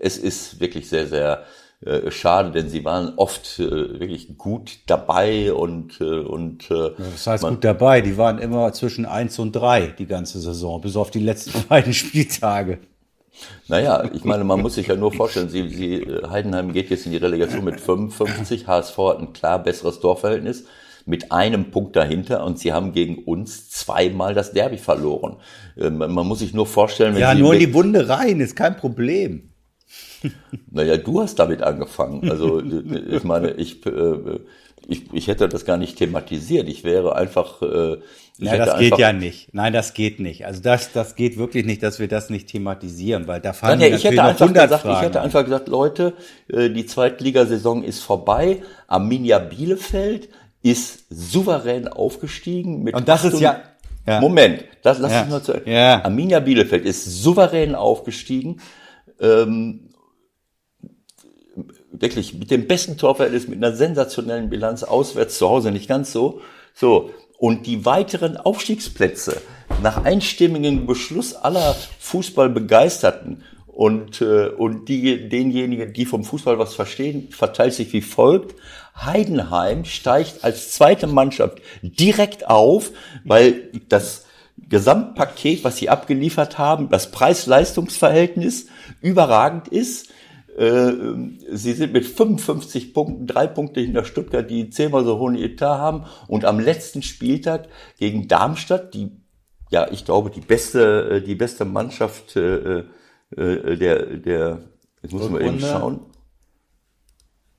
[0.00, 1.44] es ist wirklich sehr, sehr
[1.84, 7.26] äh, schade, denn sie waren oft äh, wirklich gut dabei und äh, und äh, das
[7.26, 8.00] heißt man, gut dabei.
[8.00, 11.94] Die waren immer zwischen eins und drei die ganze Saison, bis auf die letzten beiden
[11.94, 12.78] Spieltage.
[13.68, 17.12] Naja, ich meine, man muss sich ja nur vorstellen, sie, sie, Heidenheim geht jetzt in
[17.12, 20.64] die Relegation mit 55, HSV hat ein klar besseres Torverhältnis
[21.08, 25.36] mit einem Punkt dahinter und sie haben gegen uns zweimal das Derby verloren.
[25.76, 28.56] Ähm, man muss sich nur vorstellen, wenn ja, sie nur in die Wunde rein, ist
[28.56, 29.50] kein Problem.
[30.70, 32.28] Naja, du hast damit angefangen.
[32.30, 34.40] Also ich meine, ich, äh,
[34.88, 36.68] ich, ich hätte das gar nicht thematisiert.
[36.68, 37.62] Ich wäre einfach.
[37.62, 37.98] Äh,
[38.38, 39.52] ja, das geht ja nicht.
[39.52, 40.46] Nein, das geht nicht.
[40.46, 43.90] Also das, das geht wirklich nicht, dass wir das nicht thematisieren, weil da fallen Nein,
[43.90, 46.14] ja, ich hätte einfach gesagt, Fragen ich hätte einfach gesagt, Leute,
[46.48, 48.62] äh, die Zweitligasaison ist vorbei.
[48.86, 50.28] Arminia Bielefeld
[50.62, 53.62] ist souverän aufgestiegen mit Und das Achtung, ist ja
[54.08, 54.20] ja.
[54.20, 55.22] Moment, das lass ja.
[55.22, 55.60] ich nur zu.
[55.66, 56.02] Ja.
[56.02, 58.60] Arminia Bielefeld ist souverän aufgestiegen.
[59.20, 59.90] Ähm,
[61.92, 66.40] wirklich mit dem besten Torverhältnis, mit einer sensationellen Bilanz auswärts zu Hause nicht ganz so.
[66.74, 67.10] So.
[67.38, 69.40] Und die weiteren Aufstiegsplätze
[69.82, 77.28] nach einstimmigem Beschluss aller Fußballbegeisterten und, äh, und die, denjenigen, die vom Fußball was verstehen,
[77.30, 78.56] verteilt sich wie folgt.
[78.96, 82.90] Heidenheim steigt als zweite Mannschaft direkt auf,
[83.24, 84.26] weil das
[84.68, 88.66] Gesamtpaket, was sie abgeliefert haben, das Preis-Leistungs-Verhältnis
[89.00, 90.08] überragend ist.
[90.58, 90.92] Äh,
[91.52, 96.04] sie sind mit 55 Punkten, drei Punkte hinter Stuttgart, die zehnmal so hohen Etat haben.
[96.26, 97.68] Und am letzten Spieltag
[97.98, 99.12] gegen Darmstadt, die,
[99.70, 102.78] ja, ich glaube, die beste, äh, die beste Mannschaft äh,
[103.36, 104.62] äh, der, der,
[105.02, 106.00] jetzt muss man eben schauen.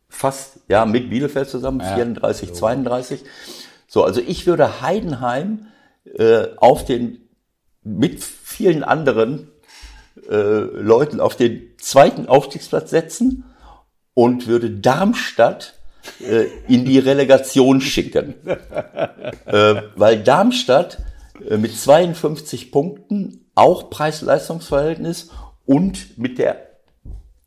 [0.10, 2.56] Fast, ja, mit Bielefeld zusammen, ja, 34, so.
[2.56, 3.24] 32.
[3.88, 5.68] So, also ich würde Heidenheim
[6.04, 7.30] äh, auf den,
[7.84, 9.52] mit vielen anderen
[10.30, 13.46] äh, Leuten auf den zweiten Aufstiegsplatz setzen
[14.14, 15.76] und würde Darmstadt
[16.20, 18.36] äh, in die Relegation schicken.
[19.46, 21.00] äh, weil Darmstadt
[21.48, 25.30] äh, mit 52 Punkten auch Preis-Leistungs-Verhältnis
[25.66, 26.69] und mit der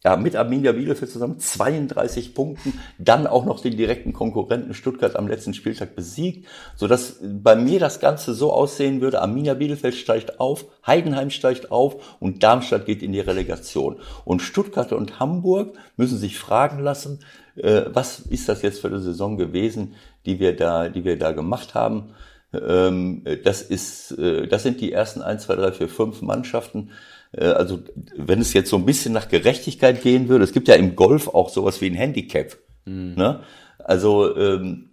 [0.04, 5.28] ja, mit Arminia Bielefeld zusammen 32 Punkten, dann auch noch den direkten Konkurrenten Stuttgart am
[5.28, 10.40] letzten Spieltag besiegt, so dass bei mir das Ganze so aussehen würde, Arminia Bielefeld steigt
[10.40, 13.96] auf, Heidenheim steigt auf und Darmstadt geht in die Relegation.
[14.24, 17.20] Und Stuttgart und Hamburg müssen sich fragen lassen,
[17.56, 19.94] äh, was ist das jetzt für eine Saison gewesen,
[20.26, 22.14] die wir da, die wir da gemacht haben.
[22.52, 26.90] Ähm, das ist, äh, das sind die ersten 1, 2, 3, 4, 5 Mannschaften,
[27.36, 27.80] also
[28.16, 31.28] wenn es jetzt so ein bisschen nach Gerechtigkeit gehen würde, es gibt ja im Golf
[31.28, 32.56] auch sowas wie ein Handicap.
[32.84, 33.14] Mhm.
[33.16, 33.40] Ne?
[33.78, 34.90] Also ähm,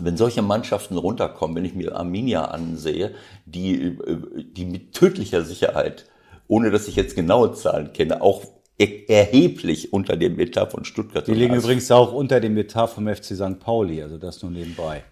[0.00, 3.14] wenn solche Mannschaften runterkommen, wenn ich mir Arminia ansehe,
[3.46, 3.96] die, äh,
[4.52, 6.06] die mit tödlicher Sicherheit,
[6.48, 8.42] ohne dass ich jetzt genaue Zahlen kenne, auch
[8.76, 11.26] erheblich unter dem Etat von Stuttgart.
[11.26, 13.60] Die liegen übrigens auch unter dem Etat vom FC St.
[13.60, 15.04] Pauli, also das nur nebenbei.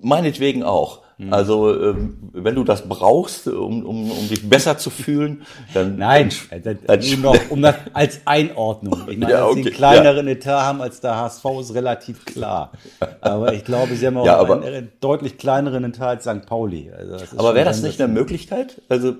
[0.00, 1.02] Meinetwegen auch.
[1.18, 1.32] Hm.
[1.32, 6.30] Also ähm, wenn du das brauchst, um, um, um dich besser zu fühlen, dann nein,
[6.62, 9.08] dann, dann noch, um das als Einordnung.
[9.08, 9.54] Ich meine, ja, okay.
[9.54, 10.32] dass sie einen kleineren ja.
[10.32, 12.72] Etat haben als der HSV ist relativ klar.
[13.20, 16.46] Aber ich glaube, sie haben auch ja, aber, einen deutlich kleineren Etat als St.
[16.46, 16.90] Pauli.
[16.90, 18.82] Also aber wäre das nicht eine Möglichkeit?
[18.88, 19.14] Also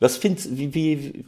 [0.00, 1.24] was findest wie, wie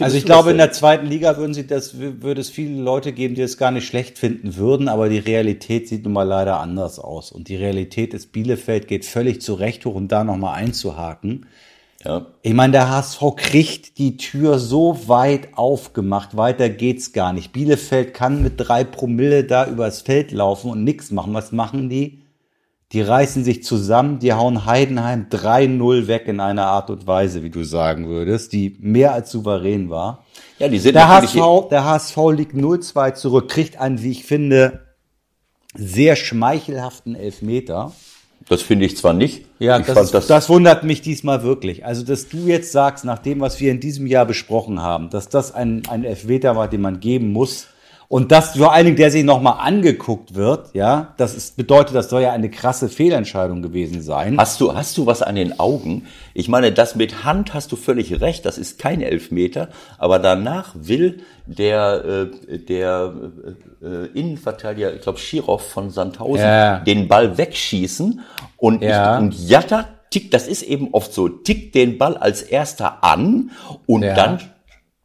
[0.00, 3.34] also ich glaube, in der zweiten Liga würden sie das, würde es viele Leute geben,
[3.34, 6.98] die es gar nicht schlecht finden würden, aber die Realität sieht nun mal leider anders
[6.98, 7.32] aus.
[7.32, 11.46] Und die Realität ist, Bielefeld geht völlig zurecht hoch, um da nochmal einzuhaken.
[12.04, 12.26] Ja.
[12.42, 17.52] Ich meine, der HSV kriegt die Tür so weit aufgemacht, weiter geht's gar nicht.
[17.52, 21.32] Bielefeld kann mit drei Promille da übers Feld laufen und nichts machen.
[21.34, 22.22] Was machen die?
[22.92, 27.50] Die reißen sich zusammen, die hauen Heidenheim 3-0 weg in einer Art und Weise, wie
[27.50, 30.26] du sagen würdest, die mehr als souverän war.
[30.58, 34.80] Ja, die sind der HSV, der HSV liegt 0-2 zurück, kriegt einen, wie ich finde,
[35.74, 37.92] sehr schmeichelhaften Elfmeter.
[38.48, 39.46] Das finde ich zwar nicht.
[39.58, 41.86] Ja, das, das, das, wundert mich diesmal wirklich.
[41.86, 45.28] Also, dass du jetzt sagst, nach dem, was wir in diesem Jahr besprochen haben, dass
[45.28, 47.68] das ein, ein Elfmeter war, den man geben muss,
[48.12, 52.10] Und das vor allen Dingen, der sich nochmal angeguckt wird, ja, das ist, bedeutet, das
[52.10, 54.36] soll ja eine krasse Fehlentscheidung gewesen sein.
[54.36, 56.06] Hast du, hast du was an den Augen?
[56.34, 60.74] Ich meine, das mit Hand hast du völlig recht, das ist kein Elfmeter, aber danach
[60.74, 63.14] will der, äh, der
[63.82, 66.80] äh, Innenverteidiger, ich glaube Schirov von Sandhausen, ja.
[66.80, 68.20] den Ball wegschießen
[68.58, 69.16] und, ja.
[69.16, 73.52] und Jatta tickt, das ist eben oft so, tickt den Ball als erster an
[73.86, 74.12] und ja.
[74.12, 74.38] dann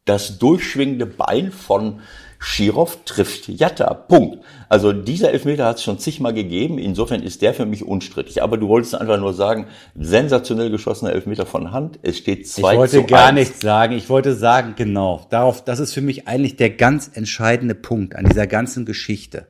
[0.04, 2.00] das durchschwingende Bein von
[2.38, 3.92] Schirov trifft Jatta.
[3.94, 4.44] Punkt.
[4.68, 6.78] Also dieser Elfmeter hat es schon zigmal gegeben.
[6.78, 8.42] Insofern ist der für mich unstrittig.
[8.42, 11.98] Aber du wolltest einfach nur sagen, sensationell geschossener Elfmeter von Hand.
[12.02, 13.34] Es steht 2 Ich wollte gar 1.
[13.34, 13.94] nichts sagen.
[13.96, 15.26] Ich wollte sagen, genau.
[15.30, 19.48] Darauf, das ist für mich eigentlich der ganz entscheidende Punkt an dieser ganzen Geschichte.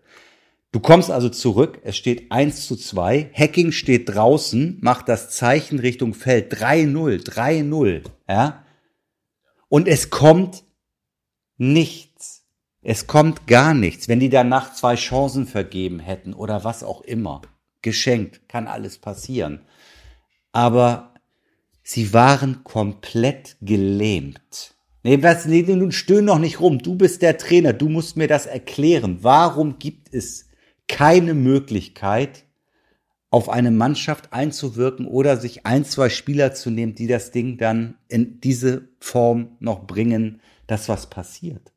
[0.71, 5.79] Du kommst also zurück, es steht 1 zu 2, Hacking steht draußen, macht das Zeichen
[5.79, 8.65] Richtung Feld 3-0, 3-0, ja?
[9.71, 10.65] Und es kommt
[11.57, 12.08] nichts.
[12.91, 14.09] Es kommt gar nichts.
[14.09, 17.43] Wenn die danach zwei Chancen vergeben hätten oder was auch immer,
[17.83, 19.61] geschenkt, kann alles passieren.
[20.53, 21.13] Aber
[21.83, 24.75] sie waren komplett gelähmt.
[25.03, 26.79] Nee, was, nee, nun stöhn noch nicht rum.
[26.79, 27.75] Du bist der Trainer.
[27.75, 29.19] Du musst mir das erklären.
[29.21, 30.49] Warum gibt es
[30.87, 32.45] keine Möglichkeit,
[33.29, 37.99] auf eine Mannschaft einzuwirken oder sich ein, zwei Spieler zu nehmen, die das Ding dann
[38.09, 41.71] in diese Form noch bringen, dass was passiert?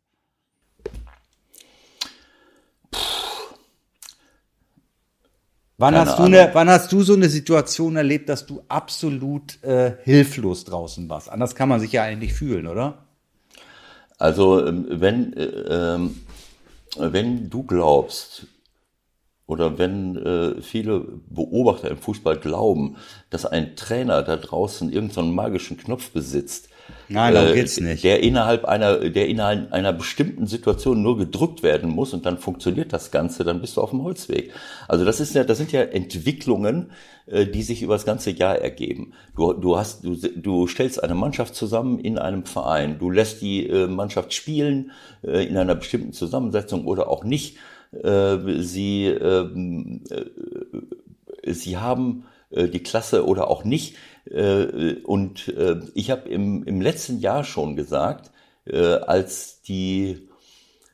[5.82, 9.94] Wann hast, du eine, wann hast du so eine Situation erlebt, dass du absolut äh,
[10.04, 11.28] hilflos draußen warst?
[11.28, 13.00] Anders kann man sich ja eigentlich fühlen, oder?
[14.20, 16.22] Also ähm, wenn, äh, ähm,
[16.98, 18.46] wenn du glaubst,
[19.48, 22.98] oder wenn äh, viele Beobachter im Fußball glauben,
[23.32, 26.70] dass ein Trainer da draußen irgendeinen so magischen Knopf besitzt,
[27.10, 28.04] Nein, darum äh, geht's nicht.
[28.04, 32.94] Der innerhalb einer, der innerhalb einer bestimmten Situation nur gedrückt werden muss und dann funktioniert
[32.94, 34.52] das Ganze, dann bist du auf dem Holzweg.
[34.88, 36.92] Also das ist ja, das sind ja Entwicklungen,
[37.26, 39.14] äh, die sich über das ganze Jahr ergeben.
[39.36, 43.00] Du, du hast, du, du stellst eine Mannschaft zusammen in einem Verein.
[43.00, 44.92] Du lässt die äh, Mannschaft spielen
[45.24, 47.58] äh, in einer bestimmten Zusammensetzung oder auch nicht.
[47.92, 53.96] Äh, sie, ähm, äh, sie haben äh, die Klasse oder auch nicht.
[54.32, 58.32] Äh, und äh, ich habe im, im letzten Jahr schon gesagt,
[58.64, 60.30] als die,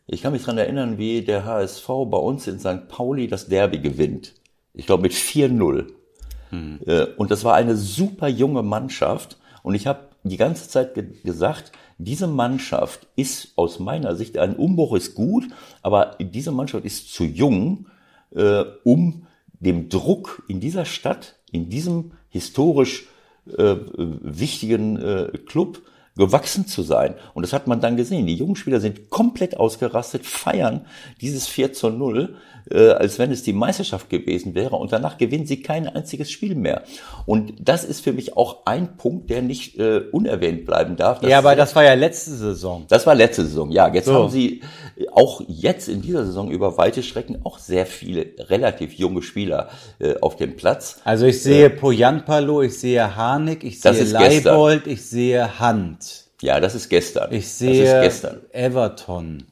[0.07, 2.87] ich kann mich dran erinnern, wie der HSV bei uns in St.
[2.87, 4.35] Pauli das Derby gewinnt.
[4.73, 5.87] Ich glaube mit 4-0.
[6.49, 6.79] Hm.
[7.17, 9.37] Und das war eine super junge Mannschaft.
[9.63, 14.55] Und ich habe die ganze Zeit ge gesagt, diese Mannschaft ist aus meiner Sicht, ein
[14.55, 15.43] Umbruch ist gut,
[15.81, 17.87] aber diese Mannschaft ist zu jung,
[18.33, 19.27] äh, um
[19.59, 23.07] dem Druck in dieser Stadt in diesem historisch
[23.57, 25.81] äh, wichtigen äh, Club
[26.17, 27.15] gewachsen zu sein.
[27.33, 28.27] Und das hat man dann gesehen.
[28.27, 30.85] Die jungen Spieler sind komplett ausgerastet, feiern
[31.21, 32.35] dieses 4 zu 0,
[32.71, 34.75] äh, als wenn es die Meisterschaft gewesen wäre.
[34.75, 36.83] Und danach gewinnen sie kein einziges Spiel mehr.
[37.25, 41.23] Und das ist für mich auch ein Punkt, der nicht äh, unerwähnt bleiben darf.
[41.23, 42.85] Ja, aber das war ja letzte Saison.
[42.89, 43.93] Das war letzte Saison, ja.
[43.93, 44.13] Jetzt so.
[44.13, 44.61] haben sie
[45.11, 50.15] auch jetzt in dieser Saison über weite Strecken auch sehr viele relativ junge Spieler äh,
[50.21, 50.99] auf dem Platz.
[51.03, 56.06] Also ich sehe äh, Poyanpalo, ich sehe Harnik, ich sehe Leibold, ich sehe Hand.
[56.41, 57.33] Ja, das ist gestern.
[57.33, 58.41] Ich sehe gestern.
[58.51, 59.47] Everton.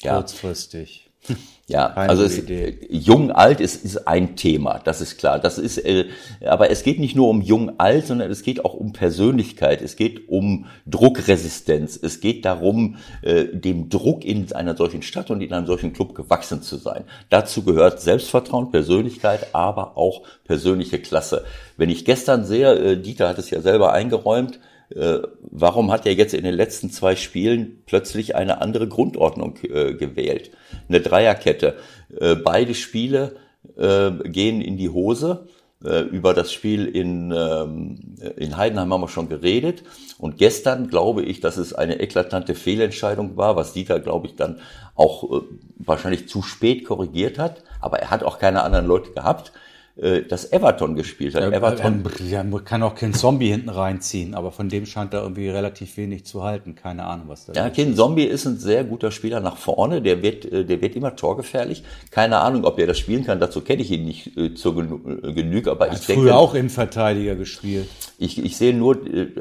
[0.00, 0.16] Ja.
[0.16, 1.10] Kurzfristig.
[1.70, 2.40] Ja, Keine also es,
[2.88, 5.38] jung alt ist, ist ein Thema, das ist klar.
[5.38, 6.06] Das ist, äh,
[6.42, 9.82] aber es geht nicht nur um jung alt, sondern es geht auch um Persönlichkeit.
[9.82, 11.98] Es geht um Druckresistenz.
[12.02, 16.14] Es geht darum, äh, dem Druck in einer solchen Stadt und in einem solchen Club
[16.14, 17.04] gewachsen zu sein.
[17.28, 21.44] Dazu gehört Selbstvertrauen, Persönlichkeit, aber auch persönliche Klasse.
[21.76, 24.58] Wenn ich gestern sehe, äh, Dieter hat es ja selber eingeräumt,
[24.94, 29.94] äh, warum hat er jetzt in den letzten zwei Spielen plötzlich eine andere Grundordnung äh,
[29.94, 30.50] gewählt?
[30.88, 31.76] Eine Dreierkette.
[32.18, 33.36] Äh, beide Spiele
[33.76, 35.46] äh, gehen in die Hose.
[35.84, 39.84] Äh, über das Spiel in, ähm, in Heidenheim haben wir schon geredet.
[40.18, 44.58] Und gestern glaube ich, dass es eine eklatante Fehlentscheidung war, was Dieter, glaube ich, dann
[44.96, 45.42] auch äh,
[45.76, 47.62] wahrscheinlich zu spät korrigiert hat.
[47.80, 49.52] Aber er hat auch keine anderen Leute gehabt.
[50.00, 51.42] Äh, das Everton gespielt hat.
[51.42, 55.48] Ja, Everton ja, kann auch kein Zombie hinten reinziehen, aber von dem scheint er irgendwie
[55.48, 56.76] relativ wenig zu halten.
[56.76, 60.00] Keine Ahnung, was da Ja, Ken Zombie ist ein sehr guter Spieler nach vorne.
[60.00, 61.82] Der wird, äh, der wird immer torgefährlich.
[62.12, 63.40] Keine Ahnung, ob er das spielen kann.
[63.40, 66.22] Dazu kenne ich ihn nicht äh, zur Genüge, aber er ich denke.
[66.22, 67.88] früher auch Innenverteidiger gespielt.
[68.18, 68.98] Ich, ich sehe nur,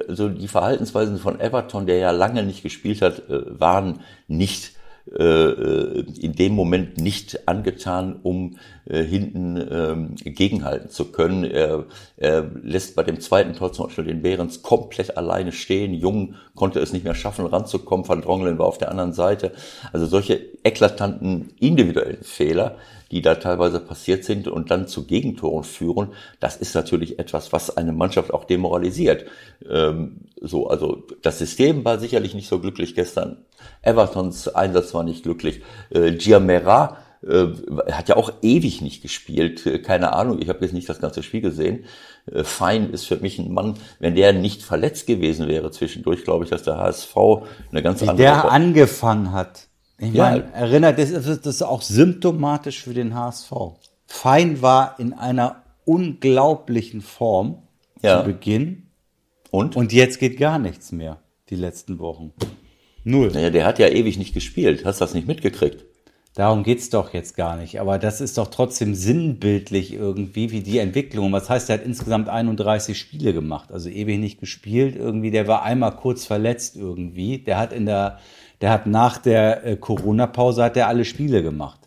[0.08, 4.77] also die Verhaltensweisen von Everton, der ja lange nicht gespielt hat, waren nicht äh,
[5.16, 8.58] in dem Moment nicht angetan, um
[8.90, 11.44] äh, hinten ähm, gegenhalten zu können.
[11.44, 11.86] Er,
[12.18, 15.94] er lässt bei dem zweiten Tor zum Beispiel den Behrens komplett alleine stehen.
[15.94, 18.08] Jung konnte es nicht mehr schaffen, ranzukommen.
[18.08, 19.52] Van Drongelen war auf der anderen Seite.
[19.92, 22.78] Also solche eklatanten individuellen Fehler,
[23.12, 27.76] die da teilweise passiert sind und dann zu Gegentoren führen, das ist natürlich etwas, was
[27.76, 29.26] eine Mannschaft auch demoralisiert.
[29.70, 33.38] Ähm, so, also das System war sicherlich nicht so glücklich gestern.
[33.82, 35.62] Evertons Einsatz war nicht glücklich.
[35.90, 37.48] Äh, Giamera äh,
[37.92, 39.66] hat ja auch ewig nicht gespielt.
[39.66, 41.86] Äh, keine Ahnung, ich habe jetzt nicht das ganze Spiel gesehen.
[42.32, 46.44] Äh, Fein ist für mich ein Mann, wenn der nicht verletzt gewesen wäre zwischendurch, glaube
[46.44, 47.16] ich, dass der HSV
[47.72, 48.24] eine ganz Wie andere.
[48.24, 49.67] der angefangen hat.
[50.00, 50.30] Ich Ja.
[50.32, 53.52] meine, erinnert, das ist, das ist auch symptomatisch für den HSV.
[54.06, 57.64] Fein war in einer unglaublichen Form
[58.02, 58.20] Ja.
[58.20, 58.84] zu Beginn
[59.52, 59.76] und?
[59.76, 62.32] und jetzt geht gar nichts mehr, die letzten Wochen.
[63.04, 63.32] Null.
[63.34, 64.84] Naja, der hat ja ewig nicht gespielt.
[64.86, 65.86] Hast du das nicht mitgekriegt?
[66.36, 67.80] Darum geht's doch jetzt gar nicht.
[67.80, 71.32] Aber das ist doch trotzdem sinnbildlich irgendwie, wie die Entwicklung.
[71.32, 73.72] Was heißt, der hat insgesamt 31 Spiele gemacht.
[73.72, 75.32] Also ewig nicht gespielt irgendwie.
[75.32, 77.40] Der war einmal kurz verletzt irgendwie.
[77.40, 78.20] Der hat in der,
[78.62, 81.80] der hat nach der äh, Corona-Pause hat der alle Spiele gemacht.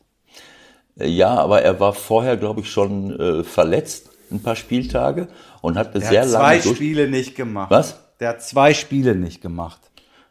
[0.98, 5.28] Äh, Ja, aber er war vorher, glaube ich, schon äh, verletzt, ein paar Spieltage
[5.61, 7.70] und hat eine Der sehr hat lange zwei Spiele nicht gemacht.
[7.70, 7.98] Was?
[8.20, 9.89] Der hat zwei Spiele nicht gemacht.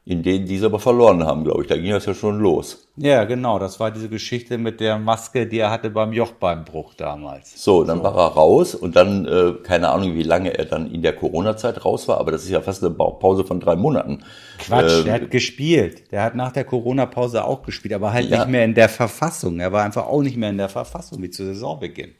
[0.09, 1.67] In denen diese aber verloren haben, glaube ich.
[1.67, 2.87] Da ging das ja schon los.
[2.97, 3.59] Ja, genau.
[3.59, 7.63] Das war diese Geschichte mit der Maske, die er hatte beim Jochbeinbruch damals.
[7.63, 11.03] So, dann war er raus und dann, äh, keine Ahnung, wie lange er dann in
[11.03, 14.23] der Corona-Zeit raus war, aber das ist ja fast eine Pause von drei Monaten.
[14.57, 16.11] Quatsch, Ähm, der hat gespielt.
[16.11, 18.39] Der hat nach der Corona-Pause auch gespielt, aber halt Ja.
[18.39, 19.59] nicht mehr in der Verfassung.
[19.59, 22.13] Er war einfach auch nicht mehr in der Verfassung wie zu Saisonbeginn.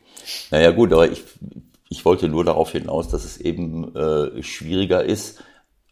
[0.52, 1.24] Naja gut, aber ich,
[1.90, 5.42] ich wollte nur darauf hinaus, dass es eben äh, schwieriger ist,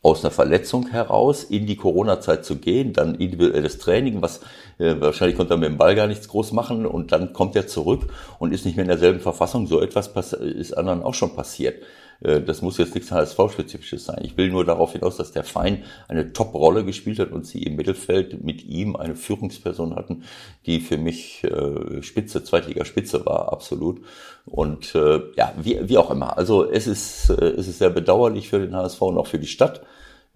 [0.08, 4.40] aus einer Verletzung heraus in die Corona-Zeit zu gehen, dann individuelles Training, was
[4.78, 7.68] äh, wahrscheinlich konnte er mit dem Ball gar nichts groß machen und dann kommt er
[7.68, 8.08] zurück
[8.40, 9.68] und ist nicht mehr in derselben Verfassung.
[9.68, 11.84] So etwas ist anderen auch schon passiert.
[12.22, 14.22] Äh, Das muss jetzt nichts HSV-spezifisches sein.
[14.24, 17.76] Ich will nur darauf hinaus, dass der Verein eine Top-Rolle gespielt hat und sie im
[17.76, 20.24] Mittelfeld mit ihm eine Führungsperson hatten,
[20.66, 24.02] die für mich äh, Spitze, Zweitligaspitze war, absolut.
[24.46, 26.38] Und äh, ja, wie, wie auch immer.
[26.38, 29.48] Also es ist, äh, es ist sehr bedauerlich für den HSV und auch für die
[29.48, 29.82] Stadt,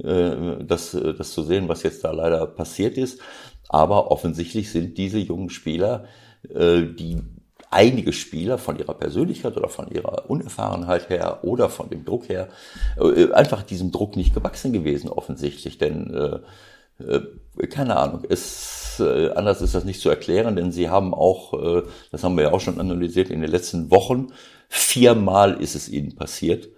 [0.03, 3.19] das, äh, das zu sehen, was jetzt da leider passiert ist.
[3.69, 6.05] Aber offensichtlich sind diese jungen Spieler,
[6.49, 7.19] äh, die
[7.69, 12.49] einige Spieler von ihrer Persönlichkeit oder von ihrer Unerfahrenheit her oder von dem Druck her
[12.99, 16.39] äh, einfach diesem Druck nicht gewachsen gewesen offensichtlich, denn äh,
[17.07, 21.53] äh, keine Ahnung, es, äh, anders ist das nicht zu erklären, denn sie haben auch,
[21.53, 24.27] äh, das haben wir ja auch schon analysiert in den letzten Wochen,
[24.67, 26.69] viermal ist es ihnen passiert,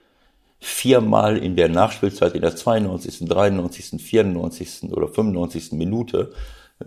[0.63, 4.91] viermal in der Nachspielzeit, in der 92., 93., 94.
[4.93, 5.73] oder 95.
[5.73, 6.31] Minute,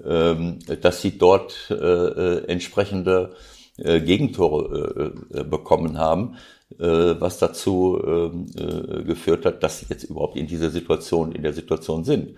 [0.05, 3.35] ähm, dass sie dort äh, entsprechende
[3.77, 6.37] äh, Gegentore äh, bekommen haben,
[6.79, 11.53] was dazu ähm, äh, geführt hat, dass sie jetzt überhaupt in dieser Situation, in der
[11.53, 12.35] Situation sind.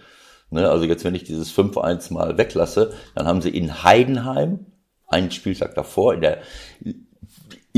[0.50, 4.66] Ne, also jetzt, wenn ich dieses 5-1 mal weglasse, dann haben sie in Heidenheim,
[5.06, 6.42] einen Spieltag davor, in der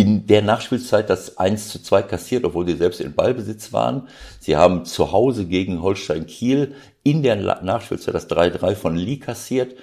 [0.01, 4.09] in der Nachspielzeit das 1 zu 2 kassiert, obwohl sie selbst in Ballbesitz waren.
[4.39, 9.75] Sie haben zu Hause gegen Holstein Kiel in der Nachspielzeit das 3-3 von Lee kassiert.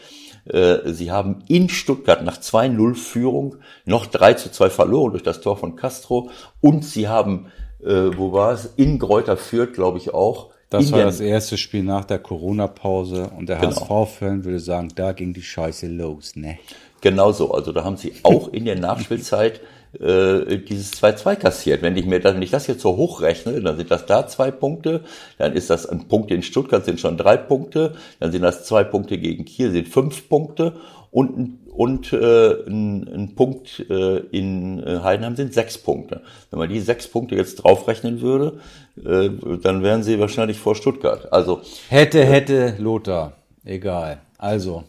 [0.46, 5.40] Äh, Sie haben in Stuttgart nach 2-0 Führung noch 3 zu 2 verloren durch das
[5.40, 6.32] Tor von Castro.
[6.62, 7.52] Und sie haben,
[7.84, 10.50] äh, wo war es, in Greuther Fürth, glaube ich auch.
[10.72, 13.88] Das war das erste Spiel nach der Corona-Pause und der Genau.
[13.88, 16.58] HSV-Fan würde sagen, da ging die Scheiße los, ne?
[17.02, 19.62] Genauso, also da haben sie auch in der Nachspielzeit
[20.00, 21.82] äh, dieses 2-2 kassiert.
[21.82, 24.52] Wenn ich mir dann, wenn ich das jetzt so hochrechne, dann sind das da zwei
[24.52, 25.04] Punkte,
[25.38, 28.84] dann ist das ein Punkt in Stuttgart, sind schon drei Punkte, dann sind das zwei
[28.84, 30.74] Punkte gegen Kiel, sind fünf Punkte
[31.12, 36.22] und, und äh, ein, ein Punkt äh, in äh, Heidenheim sind sechs Punkte.
[36.50, 38.60] Wenn man die sechs Punkte jetzt draufrechnen würde,
[39.04, 39.30] äh,
[39.62, 41.32] dann wären sie wahrscheinlich vor Stuttgart.
[41.32, 43.34] Also Hätte, hätte, Lothar.
[43.64, 44.22] Egal.
[44.38, 44.84] Also,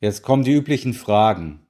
[0.00, 1.60] jetzt kommen die üblichen Fragen.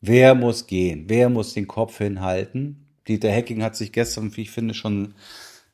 [0.00, 1.04] Wer muss gehen?
[1.08, 2.86] Wer muss den Kopf hinhalten?
[3.08, 5.14] Dieter Hecking hat sich gestern, wie ich finde, schon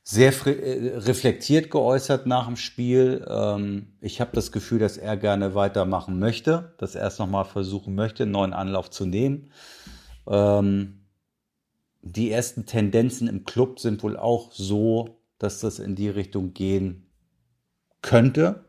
[0.03, 3.25] sehr äh, reflektiert geäußert nach dem Spiel.
[3.29, 7.95] Ähm, ich habe das Gefühl, dass er gerne weitermachen möchte, dass er es nochmal versuchen
[7.95, 9.51] möchte, einen neuen Anlauf zu nehmen.
[10.27, 11.01] Ähm,
[12.03, 17.07] die ersten Tendenzen im Club sind wohl auch so, dass das in die Richtung gehen
[18.03, 18.67] könnte.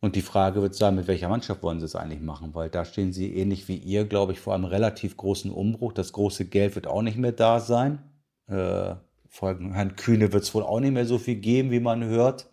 [0.00, 2.54] Und die Frage wird sein, mit welcher Mannschaft wollen sie es eigentlich machen?
[2.54, 5.92] Weil da stehen sie ähnlich wie ihr, glaube ich, vor einem relativ großen Umbruch.
[5.92, 7.98] Das große Geld wird auch nicht mehr da sein.
[8.46, 8.94] Äh,
[9.28, 12.48] vor Herrn Kühne wird es wohl auch nicht mehr so viel geben, wie man hört.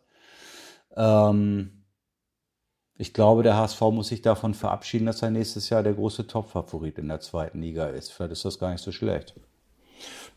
[0.96, 1.84] Ähm,
[2.98, 6.98] ich glaube, der HSV muss sich davon verabschieden, dass er nächstes Jahr der große Topfavorit
[7.00, 8.12] in der zweiten Liga ist.
[8.12, 9.36] Vielleicht ist das gar nicht so schlecht.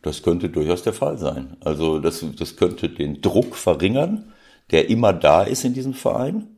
[0.03, 1.57] Das könnte durchaus der Fall sein.
[1.61, 4.33] Also das, das könnte den Druck verringern,
[4.71, 6.56] der immer da ist in diesem Verein.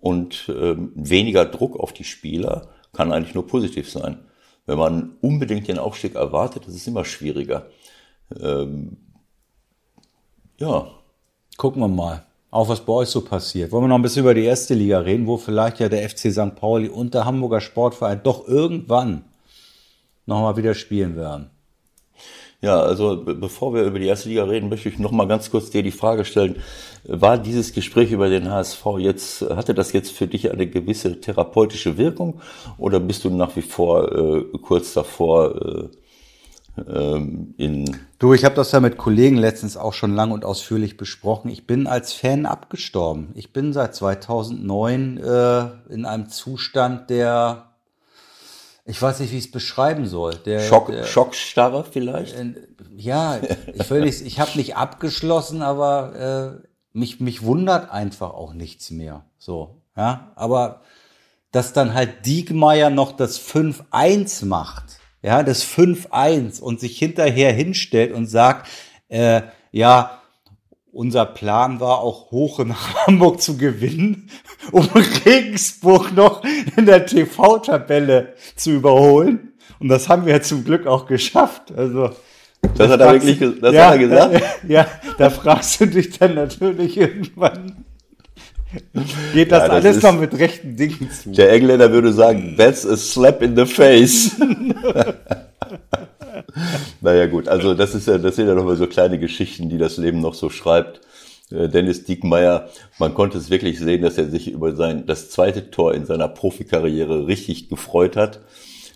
[0.00, 4.18] Und ähm, weniger Druck auf die Spieler kann eigentlich nur positiv sein.
[4.66, 7.70] Wenn man unbedingt den Aufstieg erwartet, ist immer schwieriger.
[8.40, 8.98] Ähm,
[10.58, 10.88] ja.
[11.56, 12.26] Gucken wir mal
[12.56, 13.70] auch was bei euch so passiert.
[13.70, 16.32] Wollen wir noch ein bisschen über die erste Liga reden, wo vielleicht ja der FC
[16.32, 16.54] St.
[16.56, 19.24] Pauli und der Hamburger Sportverein doch irgendwann
[20.24, 21.50] nochmal wieder spielen werden?
[22.62, 25.70] Ja, also bevor wir über die erste Liga reden, möchte ich noch mal ganz kurz
[25.70, 26.56] dir die Frage stellen:
[27.04, 31.98] War dieses Gespräch über den HSV jetzt hatte das jetzt für dich eine gewisse therapeutische
[31.98, 32.40] Wirkung
[32.78, 35.54] oder bist du nach wie vor äh, kurz davor?
[35.54, 35.88] Äh,
[36.88, 37.98] ähm, in.
[38.18, 41.50] Du, ich habe das ja mit Kollegen letztens auch schon lang und ausführlich besprochen.
[41.50, 43.28] Ich bin als Fan abgestorben.
[43.34, 47.75] Ich bin seit 2009 äh, in einem Zustand, der
[48.86, 50.34] ich weiß nicht, wie ich es beschreiben soll.
[50.34, 52.36] Der, Schock, der, Schockstarre vielleicht?
[52.36, 52.54] Äh,
[52.96, 53.38] ja,
[53.74, 59.24] ich nicht, ich habe nicht abgeschlossen, aber äh, mich mich wundert einfach auch nichts mehr.
[59.38, 60.82] So, ja, aber
[61.50, 68.12] dass dann halt Diegmeier noch das 5-1 macht ja, das 5-1 und sich hinterher hinstellt
[68.12, 68.68] und sagt,
[69.08, 70.22] äh, ja,
[70.96, 72.74] unser Plan war auch hoch in
[73.06, 74.30] Hamburg zu gewinnen,
[74.72, 74.88] um
[75.24, 76.42] Regensburg noch
[76.76, 79.52] in der TV-Tabelle zu überholen.
[79.78, 81.70] Und das haben wir ja zum Glück auch geschafft.
[81.76, 82.10] Also
[82.76, 84.34] das hat er wirklich das ja, hat er gesagt?
[84.34, 84.40] Äh,
[84.72, 84.86] ja,
[85.18, 87.84] da fragst du dich dann natürlich irgendwann,
[89.32, 91.30] Geht das, ja, das alles noch mit rechten Dingen zu?
[91.30, 94.32] Der Engländer würde sagen, that's a slap in the face.
[97.00, 99.96] naja gut, also das ist ja, das sind ja nochmal so kleine Geschichten, die das
[99.96, 101.00] Leben noch so schreibt.
[101.50, 105.70] Äh, Dennis Diekmeyer, man konnte es wirklich sehen, dass er sich über sein das zweite
[105.70, 108.40] Tor in seiner Profikarriere richtig gefreut hat.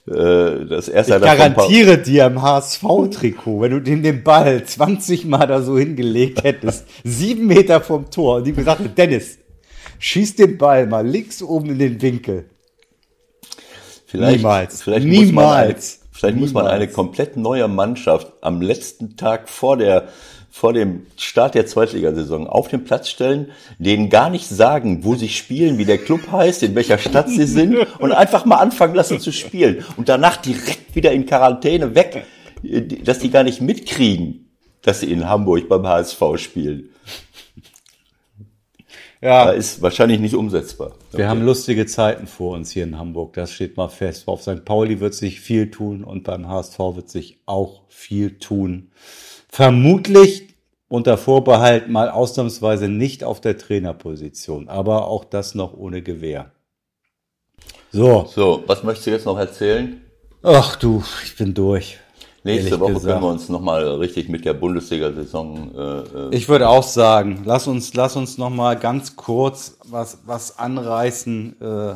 [0.09, 5.47] Äh, das erste ich garantiere dir im HSV-Trikot, wenn du den, den Ball 20 Mal
[5.47, 9.39] da so hingelegt hättest, sieben Meter vom Tor, und die gesagt hätte, Dennis,
[9.99, 12.47] schieß den Ball mal links oben in den Winkel.
[14.07, 14.83] Vielleicht, Niemals.
[14.83, 16.00] Vielleicht Niemals.
[16.21, 16.53] Vielleicht Niemals.
[16.53, 20.09] muss man eine komplett neue Mannschaft am letzten Tag vor der
[20.53, 25.29] vor dem Start der Zweitligasaison auf den Platz stellen, denen gar nicht sagen, wo sie
[25.29, 29.21] spielen, wie der Club heißt, in welcher Stadt sie sind und einfach mal anfangen lassen
[29.21, 32.27] zu spielen und danach direkt wieder in Quarantäne weg,
[33.05, 34.51] dass die gar nicht mitkriegen,
[34.83, 36.90] dass sie in Hamburg beim HSV spielen.
[39.21, 39.51] Ja.
[39.51, 40.93] ist wahrscheinlich nicht umsetzbar.
[41.13, 44.29] Wir haben lustige Zeiten vor uns hier in Hamburg, das steht mal fest.
[44.29, 44.65] Auf St.
[44.65, 48.91] Pauli wird sich viel tun und beim HSV wird sich auch viel tun.
[49.49, 50.55] Vermutlich
[50.89, 56.51] unter Vorbehalt mal ausnahmsweise nicht auf der Trainerposition, aber auch das noch ohne Gewehr.
[57.93, 58.27] So.
[58.33, 60.01] So, was möchtest du jetzt noch erzählen?
[60.43, 61.99] Ach du, ich bin durch.
[62.43, 63.13] Nächste Woche gesagt.
[63.13, 65.75] können wir uns nochmal richtig mit der Bundesliga-Saison.
[65.75, 70.59] Äh, äh, ich würde auch sagen, lass uns, lass uns nochmal ganz kurz was, was
[70.59, 71.95] anreißen äh,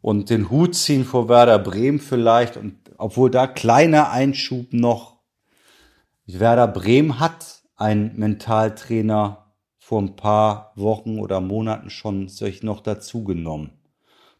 [0.00, 2.56] und den Hut ziehen vor Werder Bremen vielleicht.
[2.56, 5.16] Und obwohl da kleiner Einschub noch.
[6.26, 13.24] Werder Bremen hat einen Mentaltrainer vor ein paar Wochen oder Monaten schon sich noch dazu
[13.24, 13.72] genommen.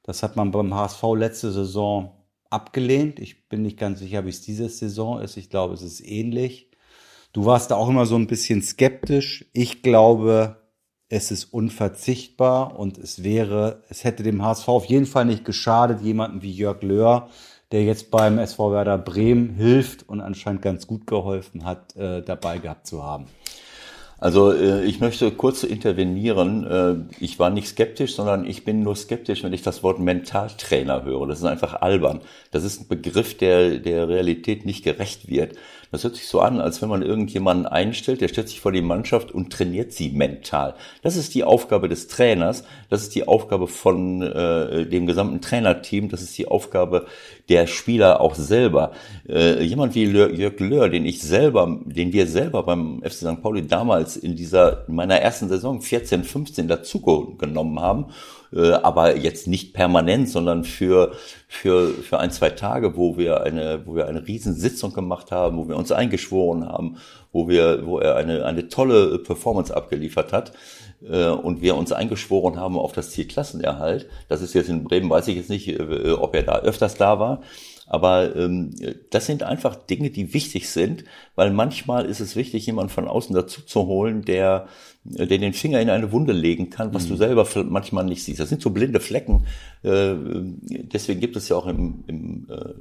[0.02, 2.21] Das hat man beim HSV letzte Saison
[2.52, 3.18] abgelehnt.
[3.18, 5.36] Ich bin nicht ganz sicher, wie es diese Saison ist.
[5.36, 6.70] Ich glaube, es ist ähnlich.
[7.32, 9.46] Du warst da auch immer so ein bisschen skeptisch.
[9.52, 10.62] Ich glaube,
[11.08, 16.00] es ist unverzichtbar und es wäre, es hätte dem HSV auf jeden Fall nicht geschadet,
[16.00, 17.28] jemanden wie Jörg Löhr,
[17.70, 22.58] der jetzt beim SV Werder Bremen hilft und anscheinend ganz gut geholfen hat, äh, dabei
[22.58, 23.26] gehabt zu haben.
[24.22, 26.64] Also äh, ich möchte kurz intervenieren.
[26.64, 31.02] Äh, ich war nicht skeptisch, sondern ich bin nur skeptisch, wenn ich das Wort Mentaltrainer
[31.02, 31.26] höre.
[31.26, 32.20] Das ist einfach albern.
[32.52, 35.56] Das ist ein Begriff, der der Realität nicht gerecht wird.
[35.92, 38.80] Das hört sich so an, als wenn man irgendjemanden einstellt, der stellt sich vor die
[38.80, 40.74] Mannschaft und trainiert sie mental.
[41.02, 46.08] Das ist die Aufgabe des Trainers, das ist die Aufgabe von äh, dem gesamten Trainerteam,
[46.08, 47.06] das ist die Aufgabe
[47.50, 48.92] der Spieler auch selber.
[49.28, 53.42] Äh, jemand wie Jörg Löhr, den ich selber, den wir selber beim FC St.
[53.42, 57.00] Pauli damals in dieser in meiner ersten Saison 14, 15 dazu
[57.36, 58.06] genommen haben
[58.54, 61.12] äh, aber jetzt nicht permanent, sondern für,
[61.48, 65.68] für, für ein, zwei Tage, wo wir eine, wo wir eine Riesensitzung gemacht haben, wo
[65.68, 66.98] wir uns eingeschworen haben,
[67.32, 70.52] wo wir, wo er eine, eine tolle Performance abgeliefert hat
[71.08, 74.08] äh, und wir uns eingeschworen haben auf das Ziel Klassenerhalt.
[74.28, 77.18] Das ist jetzt in Bremen, weiß ich jetzt nicht, äh, ob er da öfters da
[77.18, 77.42] war.
[77.92, 78.70] Aber ähm,
[79.10, 83.36] das sind einfach Dinge, die wichtig sind, weil manchmal ist es wichtig, jemanden von außen
[83.36, 84.66] dazu zu holen, der,
[85.04, 87.08] der den Finger in eine Wunde legen kann, was mhm.
[87.10, 88.40] du selber manchmal nicht siehst.
[88.40, 89.44] Das sind so blinde Flecken.
[89.82, 92.72] Äh, deswegen gibt es ja auch im, im äh,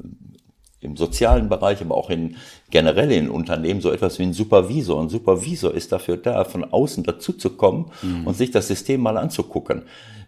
[0.81, 2.35] im sozialen Bereich, aber auch in
[2.71, 5.01] generell in Unternehmen so etwas wie ein Supervisor.
[5.01, 8.27] Ein Supervisor ist dafür da, von außen dazu zu kommen mhm.
[8.27, 9.83] und sich das System mal anzugucken.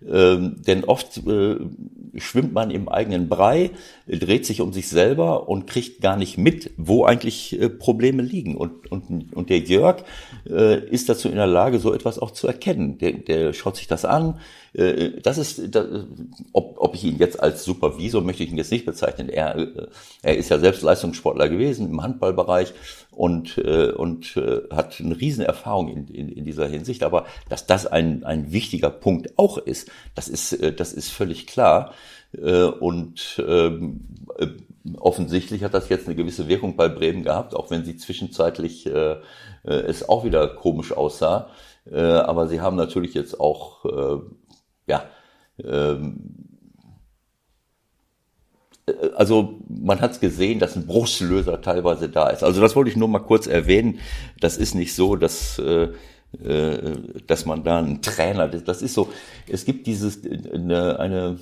[0.10, 1.56] Ähm, denn oft äh,
[2.18, 3.72] schwimmt man im eigenen Brei,
[4.08, 8.56] dreht sich um sich selber und kriegt gar nicht mit, wo eigentlich äh, Probleme liegen.
[8.56, 10.04] Und, und, und der Jörg
[10.50, 12.98] äh, ist dazu in der Lage, so etwas auch zu erkennen.
[12.98, 14.40] Der, der schaut sich das an.
[14.74, 15.86] Äh, das ist, das,
[16.52, 19.30] ob, ob ich ihn jetzt als Supervisor möchte ich ihn jetzt nicht bezeichnen.
[19.30, 19.88] Er, äh,
[20.22, 22.74] er ist ja selbst Leistungssportler gewesen im Handballbereich
[23.12, 27.04] und, äh, und äh, hat eine riesen Erfahrung in, in, in dieser Hinsicht.
[27.04, 31.48] Aber dass das ein, ein wichtiger Punkt auch ist, das ist, äh, das ist völlig
[31.48, 31.94] klar.
[32.38, 34.02] Äh, und ähm,
[34.38, 34.48] äh,
[34.98, 39.14] offensichtlich hat das jetzt eine gewisse Wirkung bei Bremen gehabt, auch wenn sie zwischenzeitlich äh,
[39.14, 39.18] äh,
[39.64, 41.50] es auch wieder komisch aussah.
[41.90, 44.22] Äh, aber sie haben natürlich jetzt auch, äh,
[44.88, 45.06] ja,
[45.64, 46.18] ähm,
[48.88, 52.44] äh, also man hat es gesehen, dass ein Brustlöser teilweise da ist.
[52.44, 54.00] Also das wollte ich nur mal kurz erwähnen.
[54.40, 55.90] Das ist nicht so, dass äh,
[56.44, 59.10] äh dass man da einen Trainer, das ist so,
[59.48, 61.38] es gibt dieses eine, eine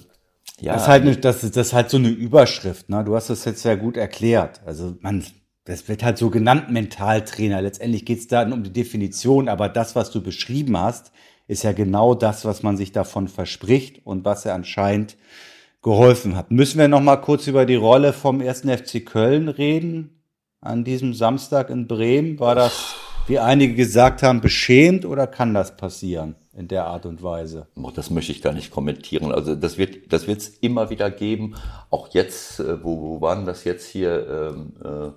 [0.60, 2.90] ja, das ist halt, eine, das, das ist halt so eine Überschrift.
[2.90, 3.04] Ne?
[3.04, 4.62] Du hast das jetzt sehr gut erklärt.
[4.66, 5.24] Also man,
[5.66, 7.62] das wird halt so genannt Mentaltrainer.
[7.62, 11.12] Letztendlich geht es dann um die Definition, aber das, was du beschrieben hast,
[11.48, 15.18] ist ja genau das, was man sich davon verspricht und was er anscheinend
[15.82, 16.52] geholfen hat.
[16.52, 20.22] Müssen wir noch mal kurz über die Rolle vom ersten FC Köln reden?
[20.62, 22.94] An diesem Samstag in Bremen war das,
[23.26, 27.68] wie einige gesagt haben, beschämt oder kann das passieren in der Art und Weise?
[27.96, 29.32] Das möchte ich gar nicht kommentieren.
[29.32, 31.56] Also das wird, das wird es immer wieder geben.
[31.90, 34.54] Auch jetzt, äh, wo, wo waren das jetzt hier?
[34.54, 35.12] Ähm, äh,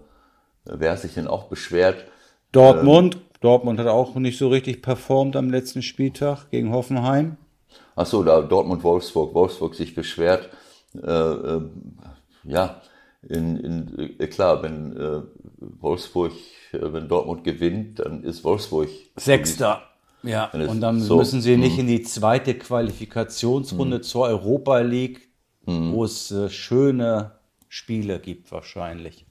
[0.64, 2.04] wer hat sich denn auch beschwert?
[2.52, 3.16] Dortmund.
[3.16, 7.36] Ähm, Dortmund hat auch nicht so richtig performt am letzten Spieltag gegen Hoffenheim.
[7.94, 10.48] Achso, da Dortmund-Wolfsburg, Wolfsburg sich beschwert.
[10.94, 11.60] Äh, äh,
[12.44, 12.80] ja,
[13.28, 15.22] in, in, äh, klar, wenn äh,
[15.80, 16.32] Wolfsburg,
[16.72, 19.82] wenn Dortmund gewinnt, dann ist Wolfsburg Sechster.
[20.24, 21.80] Ja, und dann so, müssen sie nicht mh.
[21.80, 24.02] in die zweite Qualifikationsrunde mh.
[24.02, 25.28] zur Europa League,
[25.66, 25.92] mh.
[25.92, 27.32] wo es äh, schöne
[27.68, 29.26] Spiele gibt wahrscheinlich,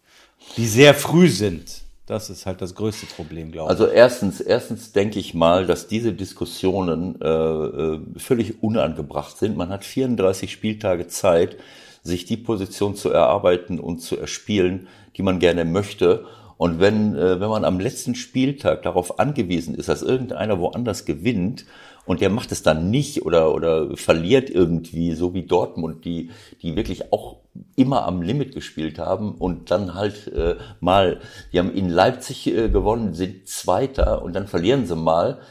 [0.57, 1.81] die sehr früh sind.
[2.05, 3.79] Das ist halt das größte Problem, glaube ich.
[3.79, 9.55] Also erstens, erstens denke ich mal, dass diese Diskussionen äh, äh völlig unangebracht sind.
[9.55, 11.55] Man hat 34 Spieltage Zeit,
[12.03, 16.25] sich die Position zu erarbeiten und zu erspielen, die man gerne möchte.
[16.64, 21.66] Und wenn, äh, wenn man am letzten Spieltag darauf angewiesen ist, dass irgendeiner woanders gewinnt
[22.05, 26.30] und der macht es dann nicht oder, oder verliert irgendwie, so wie Dortmund, die,
[26.61, 27.39] die wirklich auch
[27.76, 31.20] immer am Limit gespielt haben und dann halt äh, mal,
[31.51, 35.41] die haben in Leipzig äh, gewonnen, sind Zweiter und dann verlieren sie mal.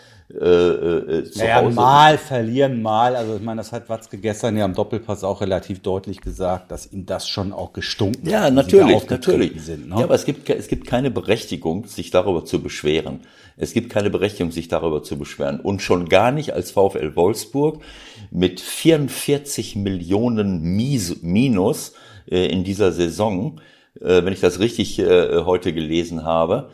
[0.40, 1.74] Äh, äh, zu naja, Hause.
[1.74, 3.16] mal verlieren, mal.
[3.16, 6.90] Also ich meine, das hat Watzke gestern ja am Doppelpass auch relativ deutlich gesagt, dass
[6.90, 8.44] ihm das schon auch gestunken ja, hat.
[8.44, 9.62] Ja, natürlich, natürlich.
[9.62, 9.96] Sind, ne?
[9.98, 13.20] Ja, aber es gibt, es gibt keine Berechtigung, sich darüber zu beschweren.
[13.58, 15.60] Es gibt keine Berechtigung, sich darüber zu beschweren.
[15.60, 17.82] Und schon gar nicht als VfL Wolfsburg
[18.30, 21.92] mit 44 Millionen Mies, Minus
[22.30, 23.60] äh, in dieser Saison,
[24.00, 26.70] äh, wenn ich das richtig äh, heute gelesen habe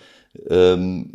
[0.49, 1.11] ähm,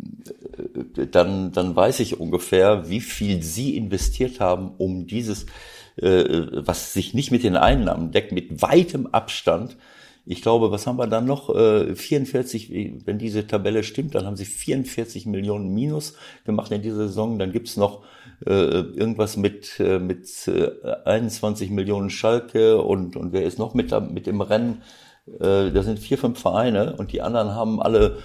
[1.10, 5.46] dann, dann weiß ich ungefähr, wie viel Sie investiert haben, um dieses,
[5.96, 9.76] äh, was sich nicht mit den Einnahmen deckt, mit weitem Abstand.
[10.26, 11.54] Ich glaube, was haben wir dann noch?
[11.54, 12.70] Äh, 44,
[13.04, 17.38] wenn diese Tabelle stimmt, dann haben sie 44 Millionen Minus gemacht in dieser Saison.
[17.38, 18.04] Dann gibt's noch
[18.46, 20.70] äh, irgendwas mit, äh, mit äh,
[21.04, 24.82] 21 Millionen Schalke und, und wer ist noch mit, mit im Rennen?
[25.26, 28.18] Äh, da sind vier, fünf Vereine und die anderen haben alle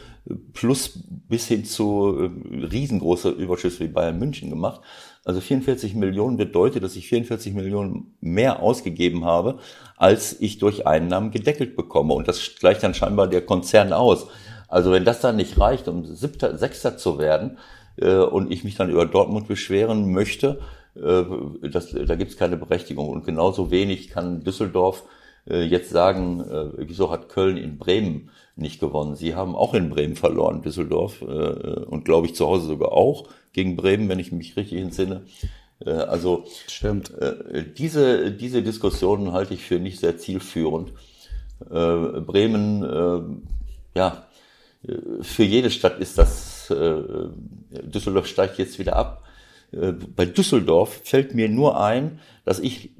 [0.53, 4.81] plus bis hin zu äh, riesengroße Überschüsse wie Bayern München gemacht.
[5.25, 9.59] Also 44 Millionen bedeutet, dass ich 44 Millionen mehr ausgegeben habe,
[9.97, 12.13] als ich durch Einnahmen gedeckelt bekomme.
[12.13, 14.27] Und das gleicht dann scheinbar der Konzern aus.
[14.67, 17.57] Also wenn das dann nicht reicht, um Siebter, Sechster zu werden
[17.97, 20.59] äh, und ich mich dann über Dortmund beschweren möchte,
[20.95, 21.23] äh,
[21.69, 23.09] das, da gibt es keine Berechtigung.
[23.09, 25.03] Und genauso wenig kann Düsseldorf
[25.45, 29.15] jetzt sagen, äh, wieso hat Köln in Bremen nicht gewonnen?
[29.15, 33.29] Sie haben auch in Bremen verloren, Düsseldorf, äh, und glaube ich zu Hause sogar auch
[33.53, 35.23] gegen Bremen, wenn ich mich richtig entsinne.
[35.85, 37.13] Also Stimmt.
[37.77, 40.91] diese, diese Diskussionen halte ich für nicht sehr zielführend.
[41.57, 43.47] Bremen,
[43.95, 44.27] ja,
[45.21, 49.23] für jede Stadt ist das, Düsseldorf steigt jetzt wieder ab.
[49.71, 52.91] Bei Düsseldorf fällt mir nur ein, dass ich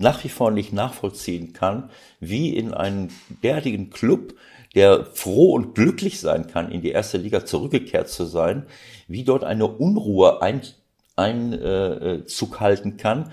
[0.00, 1.90] nach wie vor nicht nachvollziehen kann,
[2.20, 4.34] wie in einen derartigen Club,
[4.74, 8.66] der froh und glücklich sein kann, in die erste Liga zurückgekehrt zu sein,
[9.08, 10.74] wie dort eine Unruhe Einzug
[11.16, 12.22] ein, äh,
[12.60, 13.32] halten kann.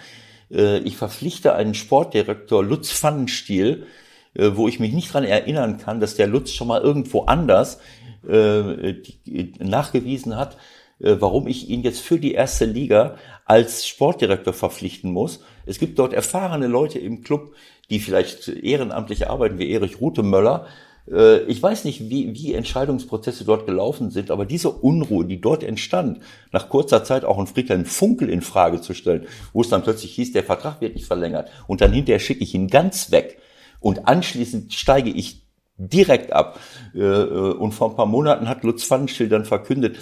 [0.52, 3.86] Äh, ich verpflichte einen Sportdirektor Lutz Pfannenstiel,
[4.34, 7.80] äh, wo ich mich nicht dran erinnern kann, dass der Lutz schon mal irgendwo anders
[8.28, 10.58] äh, die, nachgewiesen hat,
[11.00, 13.16] äh, warum ich ihn jetzt für die erste Liga
[13.48, 15.40] als Sportdirektor verpflichten muss.
[15.66, 17.56] Es gibt dort erfahrene Leute im Club,
[17.90, 20.68] die vielleicht ehrenamtlich arbeiten, wie Erich Rutemöller.
[21.10, 25.64] Äh, ich weiß nicht, wie, wie Entscheidungsprozesse dort gelaufen sind, aber diese Unruhe, die dort
[25.64, 26.20] entstand,
[26.52, 30.14] nach kurzer Zeit auch einen Friedhelm Funkel in Frage zu stellen, wo es dann plötzlich
[30.16, 33.40] hieß, der Vertrag wird nicht verlängert und dann hinterher schicke ich ihn ganz weg
[33.80, 35.44] und anschließend steige ich
[35.78, 36.60] direkt ab.
[36.94, 39.98] Äh, äh, und vor ein paar Monaten hat Lutz Pfannenstiel dann verkündet,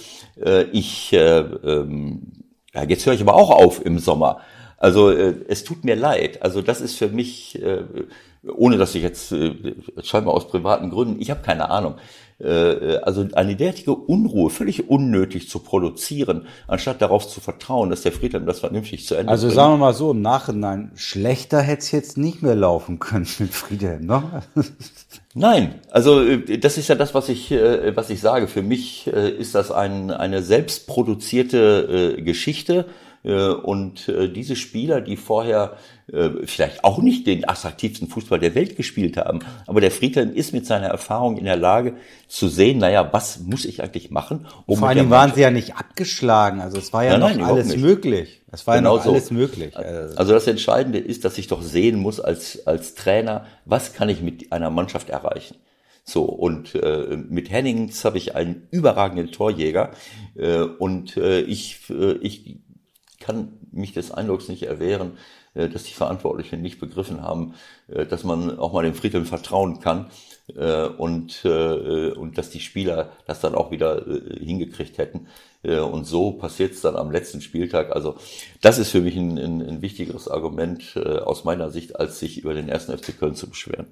[0.71, 2.44] ich, ähm,
[2.76, 4.41] ja, jetzt höre ich aber auch auf im Sommer.
[4.78, 6.43] Also es tut mir leid.
[6.43, 7.59] Also das ist für mich
[8.53, 11.95] ohne dass ich jetzt äh, scheinbar aus privaten Gründen, ich habe keine Ahnung.
[12.39, 18.01] Äh, äh, also eine derartige Unruhe völlig unnötig zu produzieren, anstatt darauf zu vertrauen, dass
[18.01, 19.55] der Friedhelm das vernünftig zu Ende Also bringt.
[19.55, 23.53] sagen wir mal so, im Nachhinein, schlechter hätte es jetzt nicht mehr laufen können mit
[23.53, 24.43] Friedhelm, ne?
[25.36, 28.47] Nein, also äh, das ist ja das, was ich, was ich sage.
[28.47, 32.86] Für mich ist das ein, eine selbstproduzierte Geschichte
[33.25, 35.77] äh, und äh, diese Spieler, die vorher
[36.13, 40.53] äh, vielleicht auch nicht den attraktivsten Fußball der Welt gespielt haben, aber der Friedhelm ist
[40.53, 41.95] mit seiner Erfahrung in der Lage
[42.27, 44.45] zu sehen, naja, was muss ich eigentlich machen?
[44.67, 47.55] Um Vor allem waren sie ja nicht abgeschlagen, also es war ja nein, noch nein,
[47.55, 48.41] alles möglich.
[48.55, 49.33] Es war genau ja alles so.
[49.33, 49.75] möglich.
[49.75, 54.21] Also das Entscheidende ist, dass ich doch sehen muss als, als Trainer, was kann ich
[54.21, 55.57] mit einer Mannschaft erreichen?
[56.05, 59.91] So, und äh, mit Hennings habe ich einen überragenden Torjäger.
[60.35, 62.59] Äh, und äh, ich, äh, ich
[63.19, 65.17] kann mich des Eindrucks nicht erwehren,
[65.53, 67.55] äh, dass die Verantwortlichen nicht begriffen haben,
[67.87, 70.09] äh, dass man auch mal dem Friedhelm vertrauen kann
[70.55, 74.05] äh, und, und dass die Spieler das dann auch wieder
[74.39, 75.27] hingekriegt hätten.
[75.63, 77.95] Und so passiert es dann am letzten Spieltag.
[77.95, 78.15] Also
[78.61, 82.53] das ist für mich ein, ein, ein wichtigeres Argument aus meiner Sicht, als sich über
[82.53, 83.87] den ersten FC Köln zu beschweren.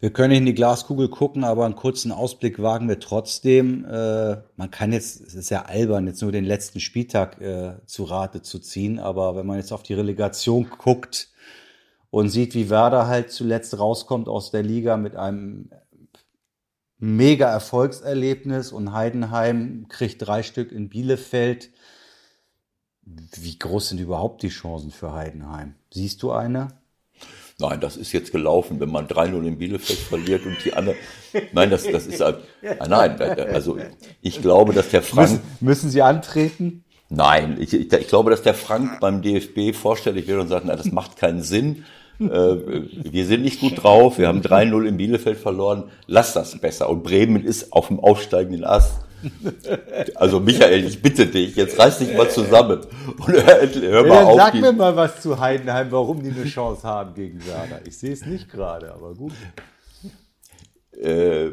[0.00, 3.84] Wir können in die Glaskugel gucken, aber einen kurzen Ausblick wagen wir trotzdem.
[3.84, 8.04] Äh, man kann jetzt, es ist ja albern, jetzt nur den letzten Spieltag äh, zu
[8.04, 11.28] Rate zu ziehen, aber wenn man jetzt auf die Relegation guckt
[12.14, 15.68] und sieht, wie Werder halt zuletzt rauskommt aus der Liga mit einem
[16.96, 21.70] mega Erfolgserlebnis und Heidenheim kriegt drei Stück in Bielefeld.
[23.02, 25.74] Wie groß sind überhaupt die Chancen für Heidenheim?
[25.92, 26.68] Siehst du eine?
[27.58, 30.94] Nein, das ist jetzt gelaufen, wenn man 3-0 in Bielefeld verliert und die andere.
[31.52, 32.44] Nein, das, das ist halt.
[32.62, 33.76] Nein, also
[34.22, 35.32] ich glaube, dass der Frank.
[35.32, 36.84] Müssen, müssen Sie antreten?
[37.08, 40.76] Nein, ich, ich, ich glaube, dass der Frank beim DFB vorstellig wird und sagt, na,
[40.76, 41.84] das macht keinen Sinn.
[42.20, 46.88] Äh, wir sind nicht gut drauf, wir haben 3-0 in Bielefeld verloren, lass das besser.
[46.88, 49.00] Und Bremen ist auf dem aufsteigenden Ast.
[50.14, 52.80] Also Michael, ich bitte dich, jetzt reiß dich mal zusammen
[53.18, 54.36] und hör, hör mal ja, auf.
[54.36, 57.80] Sag mir mal was zu Heidenheim, warum die eine Chance haben gegen Werder.
[57.86, 59.32] Ich sehe es nicht gerade, aber gut.
[60.92, 61.52] Äh,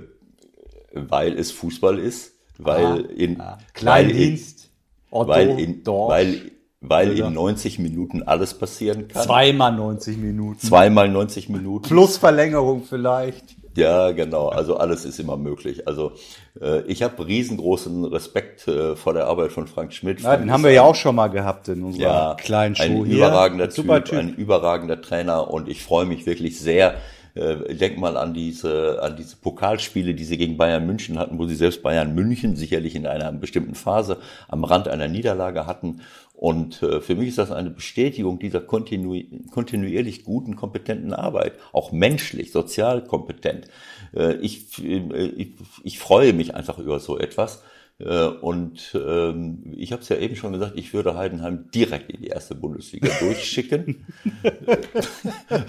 [0.93, 3.57] weil es Fußball ist, weil ah, in ah.
[3.73, 4.69] Kleindienst,
[5.09, 6.51] Otto, weil in, Dorf, weil,
[6.81, 9.23] weil in 90 Minuten alles passieren kann.
[9.23, 10.59] Zweimal 90 Minuten.
[10.59, 11.87] Zweimal 90 Minuten.
[11.87, 13.55] Plus Verlängerung vielleicht.
[13.77, 14.49] Ja, genau.
[14.49, 15.87] Also alles ist immer möglich.
[15.87, 16.13] Also
[16.59, 20.21] äh, ich habe riesengroßen Respekt äh, vor der Arbeit von Frank Schmidt.
[20.21, 23.05] Ja, den haben wir ja auch schon mal gehabt in unserer ja, kleinen Show ein
[23.05, 23.17] hier.
[23.17, 26.95] Überragender typ, typ, ein überragender Trainer und ich freue mich wirklich sehr.
[27.33, 31.45] Äh, denk mal an diese, an diese Pokalspiele, die sie gegen Bayern München hatten, wo
[31.45, 34.17] sie selbst Bayern München sicherlich in einer bestimmten Phase
[34.49, 36.01] am Rand einer Niederlage hatten
[36.41, 39.15] und äh, für mich ist das eine Bestätigung dieser kontinu
[39.51, 43.67] kontinuierlich guten, kompetenten Arbeit, auch menschlich, sozial kompetent.
[44.15, 45.49] Äh, ich, äh, ich,
[45.83, 47.63] ich freue mich einfach über so etwas.
[47.99, 52.29] Und ähm, ich habe es ja eben schon gesagt, ich würde Heidenheim direkt in die
[52.29, 54.07] erste Bundesliga durchschicken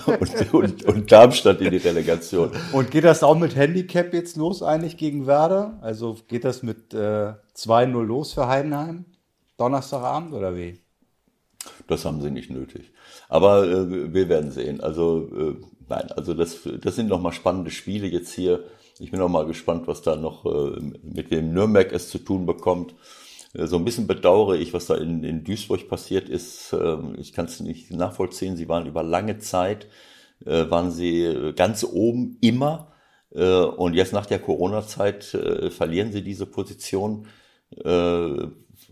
[0.07, 2.53] und, und, und Darmstadt in die Relegation.
[2.73, 5.79] Und geht das auch mit Handicap jetzt los eigentlich gegen Werder?
[5.83, 9.05] Also geht das mit äh, 2-0 los für Heidenheim?
[9.57, 10.79] Donnerstagabend oder wie?
[11.87, 12.91] Das haben sie nicht nötig.
[13.29, 14.81] Aber äh, wir werden sehen.
[14.81, 15.57] Also äh,
[15.89, 18.65] nein, also das, das sind nochmal spannende Spiele jetzt hier.
[18.99, 22.47] Ich bin noch mal gespannt, was da noch äh, mit dem Nürnberg es zu tun
[22.47, 22.95] bekommt.
[23.55, 26.73] Äh, so ein bisschen bedauere ich, was da in, in Duisburg passiert ist.
[26.73, 28.57] Äh, ich kann es nicht nachvollziehen.
[28.57, 29.87] Sie waren über lange Zeit,
[30.45, 32.93] äh, waren sie ganz oben immer.
[33.35, 37.27] Äh, und jetzt nach der Corona-Zeit äh, verlieren sie diese Position.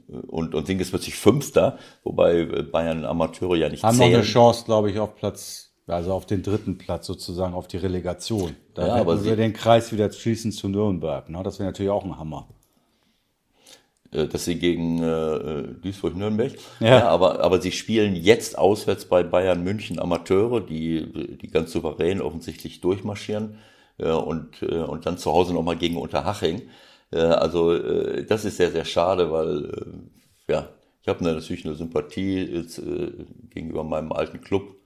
[0.08, 4.10] Äh, und, und sind jetzt plötzlich Fünfter, wobei Bayern Amateure ja nicht Haben zählen.
[4.12, 7.78] noch eine Chance, glaube ich, auf Platz Also auf den dritten Platz sozusagen, auf die
[7.78, 8.54] Relegation.
[8.74, 11.28] Da Ja, ja, aber sie- den Kreis wieder schließen zu Nürnberg.
[11.28, 11.42] Ne?
[11.42, 12.46] Das wäre natürlich auch ein Hammer.
[14.12, 16.52] äh, dass sie gegen äh, Duisburg-Nürnberg.
[16.80, 17.08] Ja.
[17.08, 22.80] aber, aber sie spielen jetzt auswärts bei Bayern München Amateure, die, die ganz souverän offensichtlich
[22.80, 23.58] durchmarschieren
[23.98, 26.62] äh, und, äh, und dann zu Hause nochmal gegen Unterhaching.
[27.12, 30.68] Äh, also äh, das ist sehr, sehr schade, weil äh, ja,
[31.02, 33.12] ich habe natürlich eine Sympathie jetzt, äh,
[33.50, 34.76] gegenüber meinem alten Club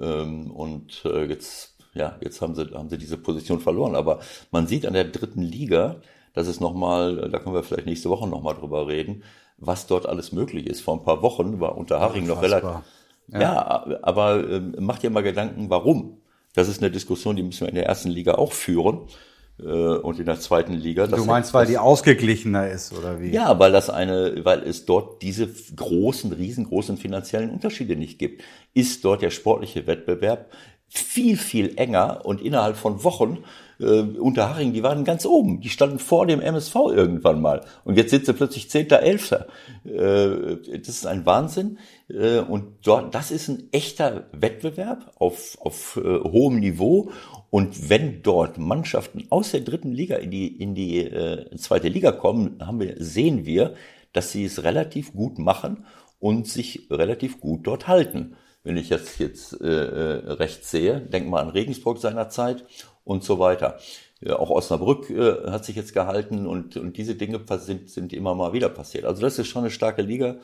[0.00, 3.94] ähm, und äh, jetzt, ja, jetzt haben sie, haben sie diese Position verloren.
[3.94, 5.96] Aber man sieht an der dritten Liga,
[6.32, 9.22] dass es nochmal, da können wir vielleicht nächste Woche nochmal drüber reden,
[9.58, 10.80] was dort alles möglich ist.
[10.80, 12.68] Vor ein paar Wochen war Unterhaching noch relativ.
[12.68, 12.84] Unfassbar.
[13.28, 16.18] Ja, aber ähm, macht dir mal Gedanken, warum?
[16.54, 19.08] Das ist eine Diskussion, die müssen wir in der ersten Liga auch führen
[19.56, 21.06] und in der zweiten Liga.
[21.06, 23.30] Du meinst, weil die ausgeglichener ist, oder wie?
[23.30, 28.42] Ja, weil das eine, weil es dort diese großen, riesengroßen finanziellen Unterschiede nicht gibt,
[28.74, 30.50] ist dort der sportliche Wettbewerb
[30.88, 33.38] viel, viel enger und innerhalb von Wochen
[33.80, 38.10] äh, Unterhaching, die waren ganz oben, die standen vor dem MSV irgendwann mal und jetzt
[38.10, 39.46] sind sie plötzlich Zehnter, Elfter.
[39.84, 41.78] Äh, das ist ein Wahnsinn
[42.08, 47.10] äh, und dort, das ist ein echter Wettbewerb auf, auf äh, hohem Niveau
[47.54, 52.10] und wenn dort Mannschaften aus der dritten Liga in die, in die äh, zweite Liga
[52.10, 53.76] kommen, haben wir, sehen wir,
[54.12, 55.86] dass sie es relativ gut machen
[56.18, 58.34] und sich relativ gut dort halten.
[58.64, 62.64] Wenn ich jetzt, jetzt äh, äh, recht sehe, denk mal an Regensburg seinerzeit
[63.04, 63.78] und so weiter.
[64.20, 68.34] Ja, auch Osnabrück äh, hat sich jetzt gehalten und, und diese Dinge sind, sind immer
[68.34, 69.04] mal wieder passiert.
[69.04, 70.38] Also das ist schon eine starke Liga.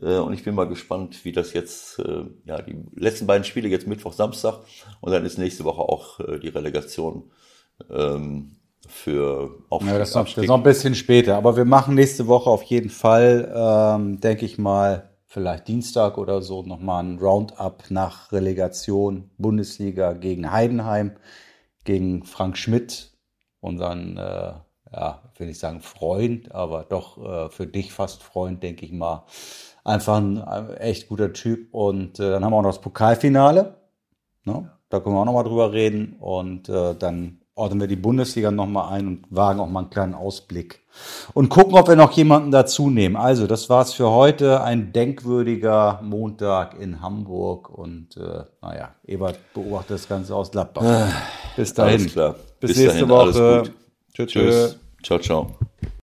[0.00, 3.68] Äh, Und ich bin mal gespannt, wie das jetzt, äh, ja, die letzten beiden Spiele
[3.68, 4.60] jetzt Mittwoch, Samstag
[5.00, 7.30] und dann ist nächste Woche auch äh, die Relegation
[7.90, 8.56] ähm,
[8.88, 9.92] für Aufstieg.
[9.92, 11.36] Ja, das noch, das ist noch ein bisschen später.
[11.36, 16.42] Aber wir machen nächste Woche auf jeden Fall, ähm, denke ich mal, vielleicht Dienstag oder
[16.42, 21.16] so, nochmal ein Roundup nach Relegation Bundesliga gegen Heidenheim,
[21.84, 23.12] gegen Frank Schmidt,
[23.60, 24.52] unseren, äh,
[24.92, 29.24] ja, will ich sagen Freund, aber doch äh, für dich fast Freund, denke ich mal.
[29.84, 31.74] Einfach ein äh, echt guter Typ.
[31.74, 33.74] Und äh, dann haben wir auch noch das Pokalfinale.
[34.44, 34.70] Ne?
[34.88, 36.16] Da können wir auch nochmal drüber reden.
[36.20, 40.14] Und äh, dann ordnen wir die Bundesliga nochmal ein und wagen auch mal einen kleinen
[40.14, 40.80] Ausblick.
[41.34, 43.16] Und gucken, ob wir noch jemanden dazu nehmen.
[43.16, 44.62] Also, das war's für heute.
[44.62, 47.70] Ein denkwürdiger Montag in Hamburg.
[47.70, 50.84] Und äh, naja, Ebert beobachtet das Ganze aus Gladbach.
[51.56, 52.00] Bis dahin.
[52.00, 52.34] Alles klar.
[52.60, 53.62] Bis, Bis nächste dahin, Woche.
[54.14, 54.26] tschö.
[54.26, 54.78] Tschüss.
[55.02, 55.50] Ciao, ciao.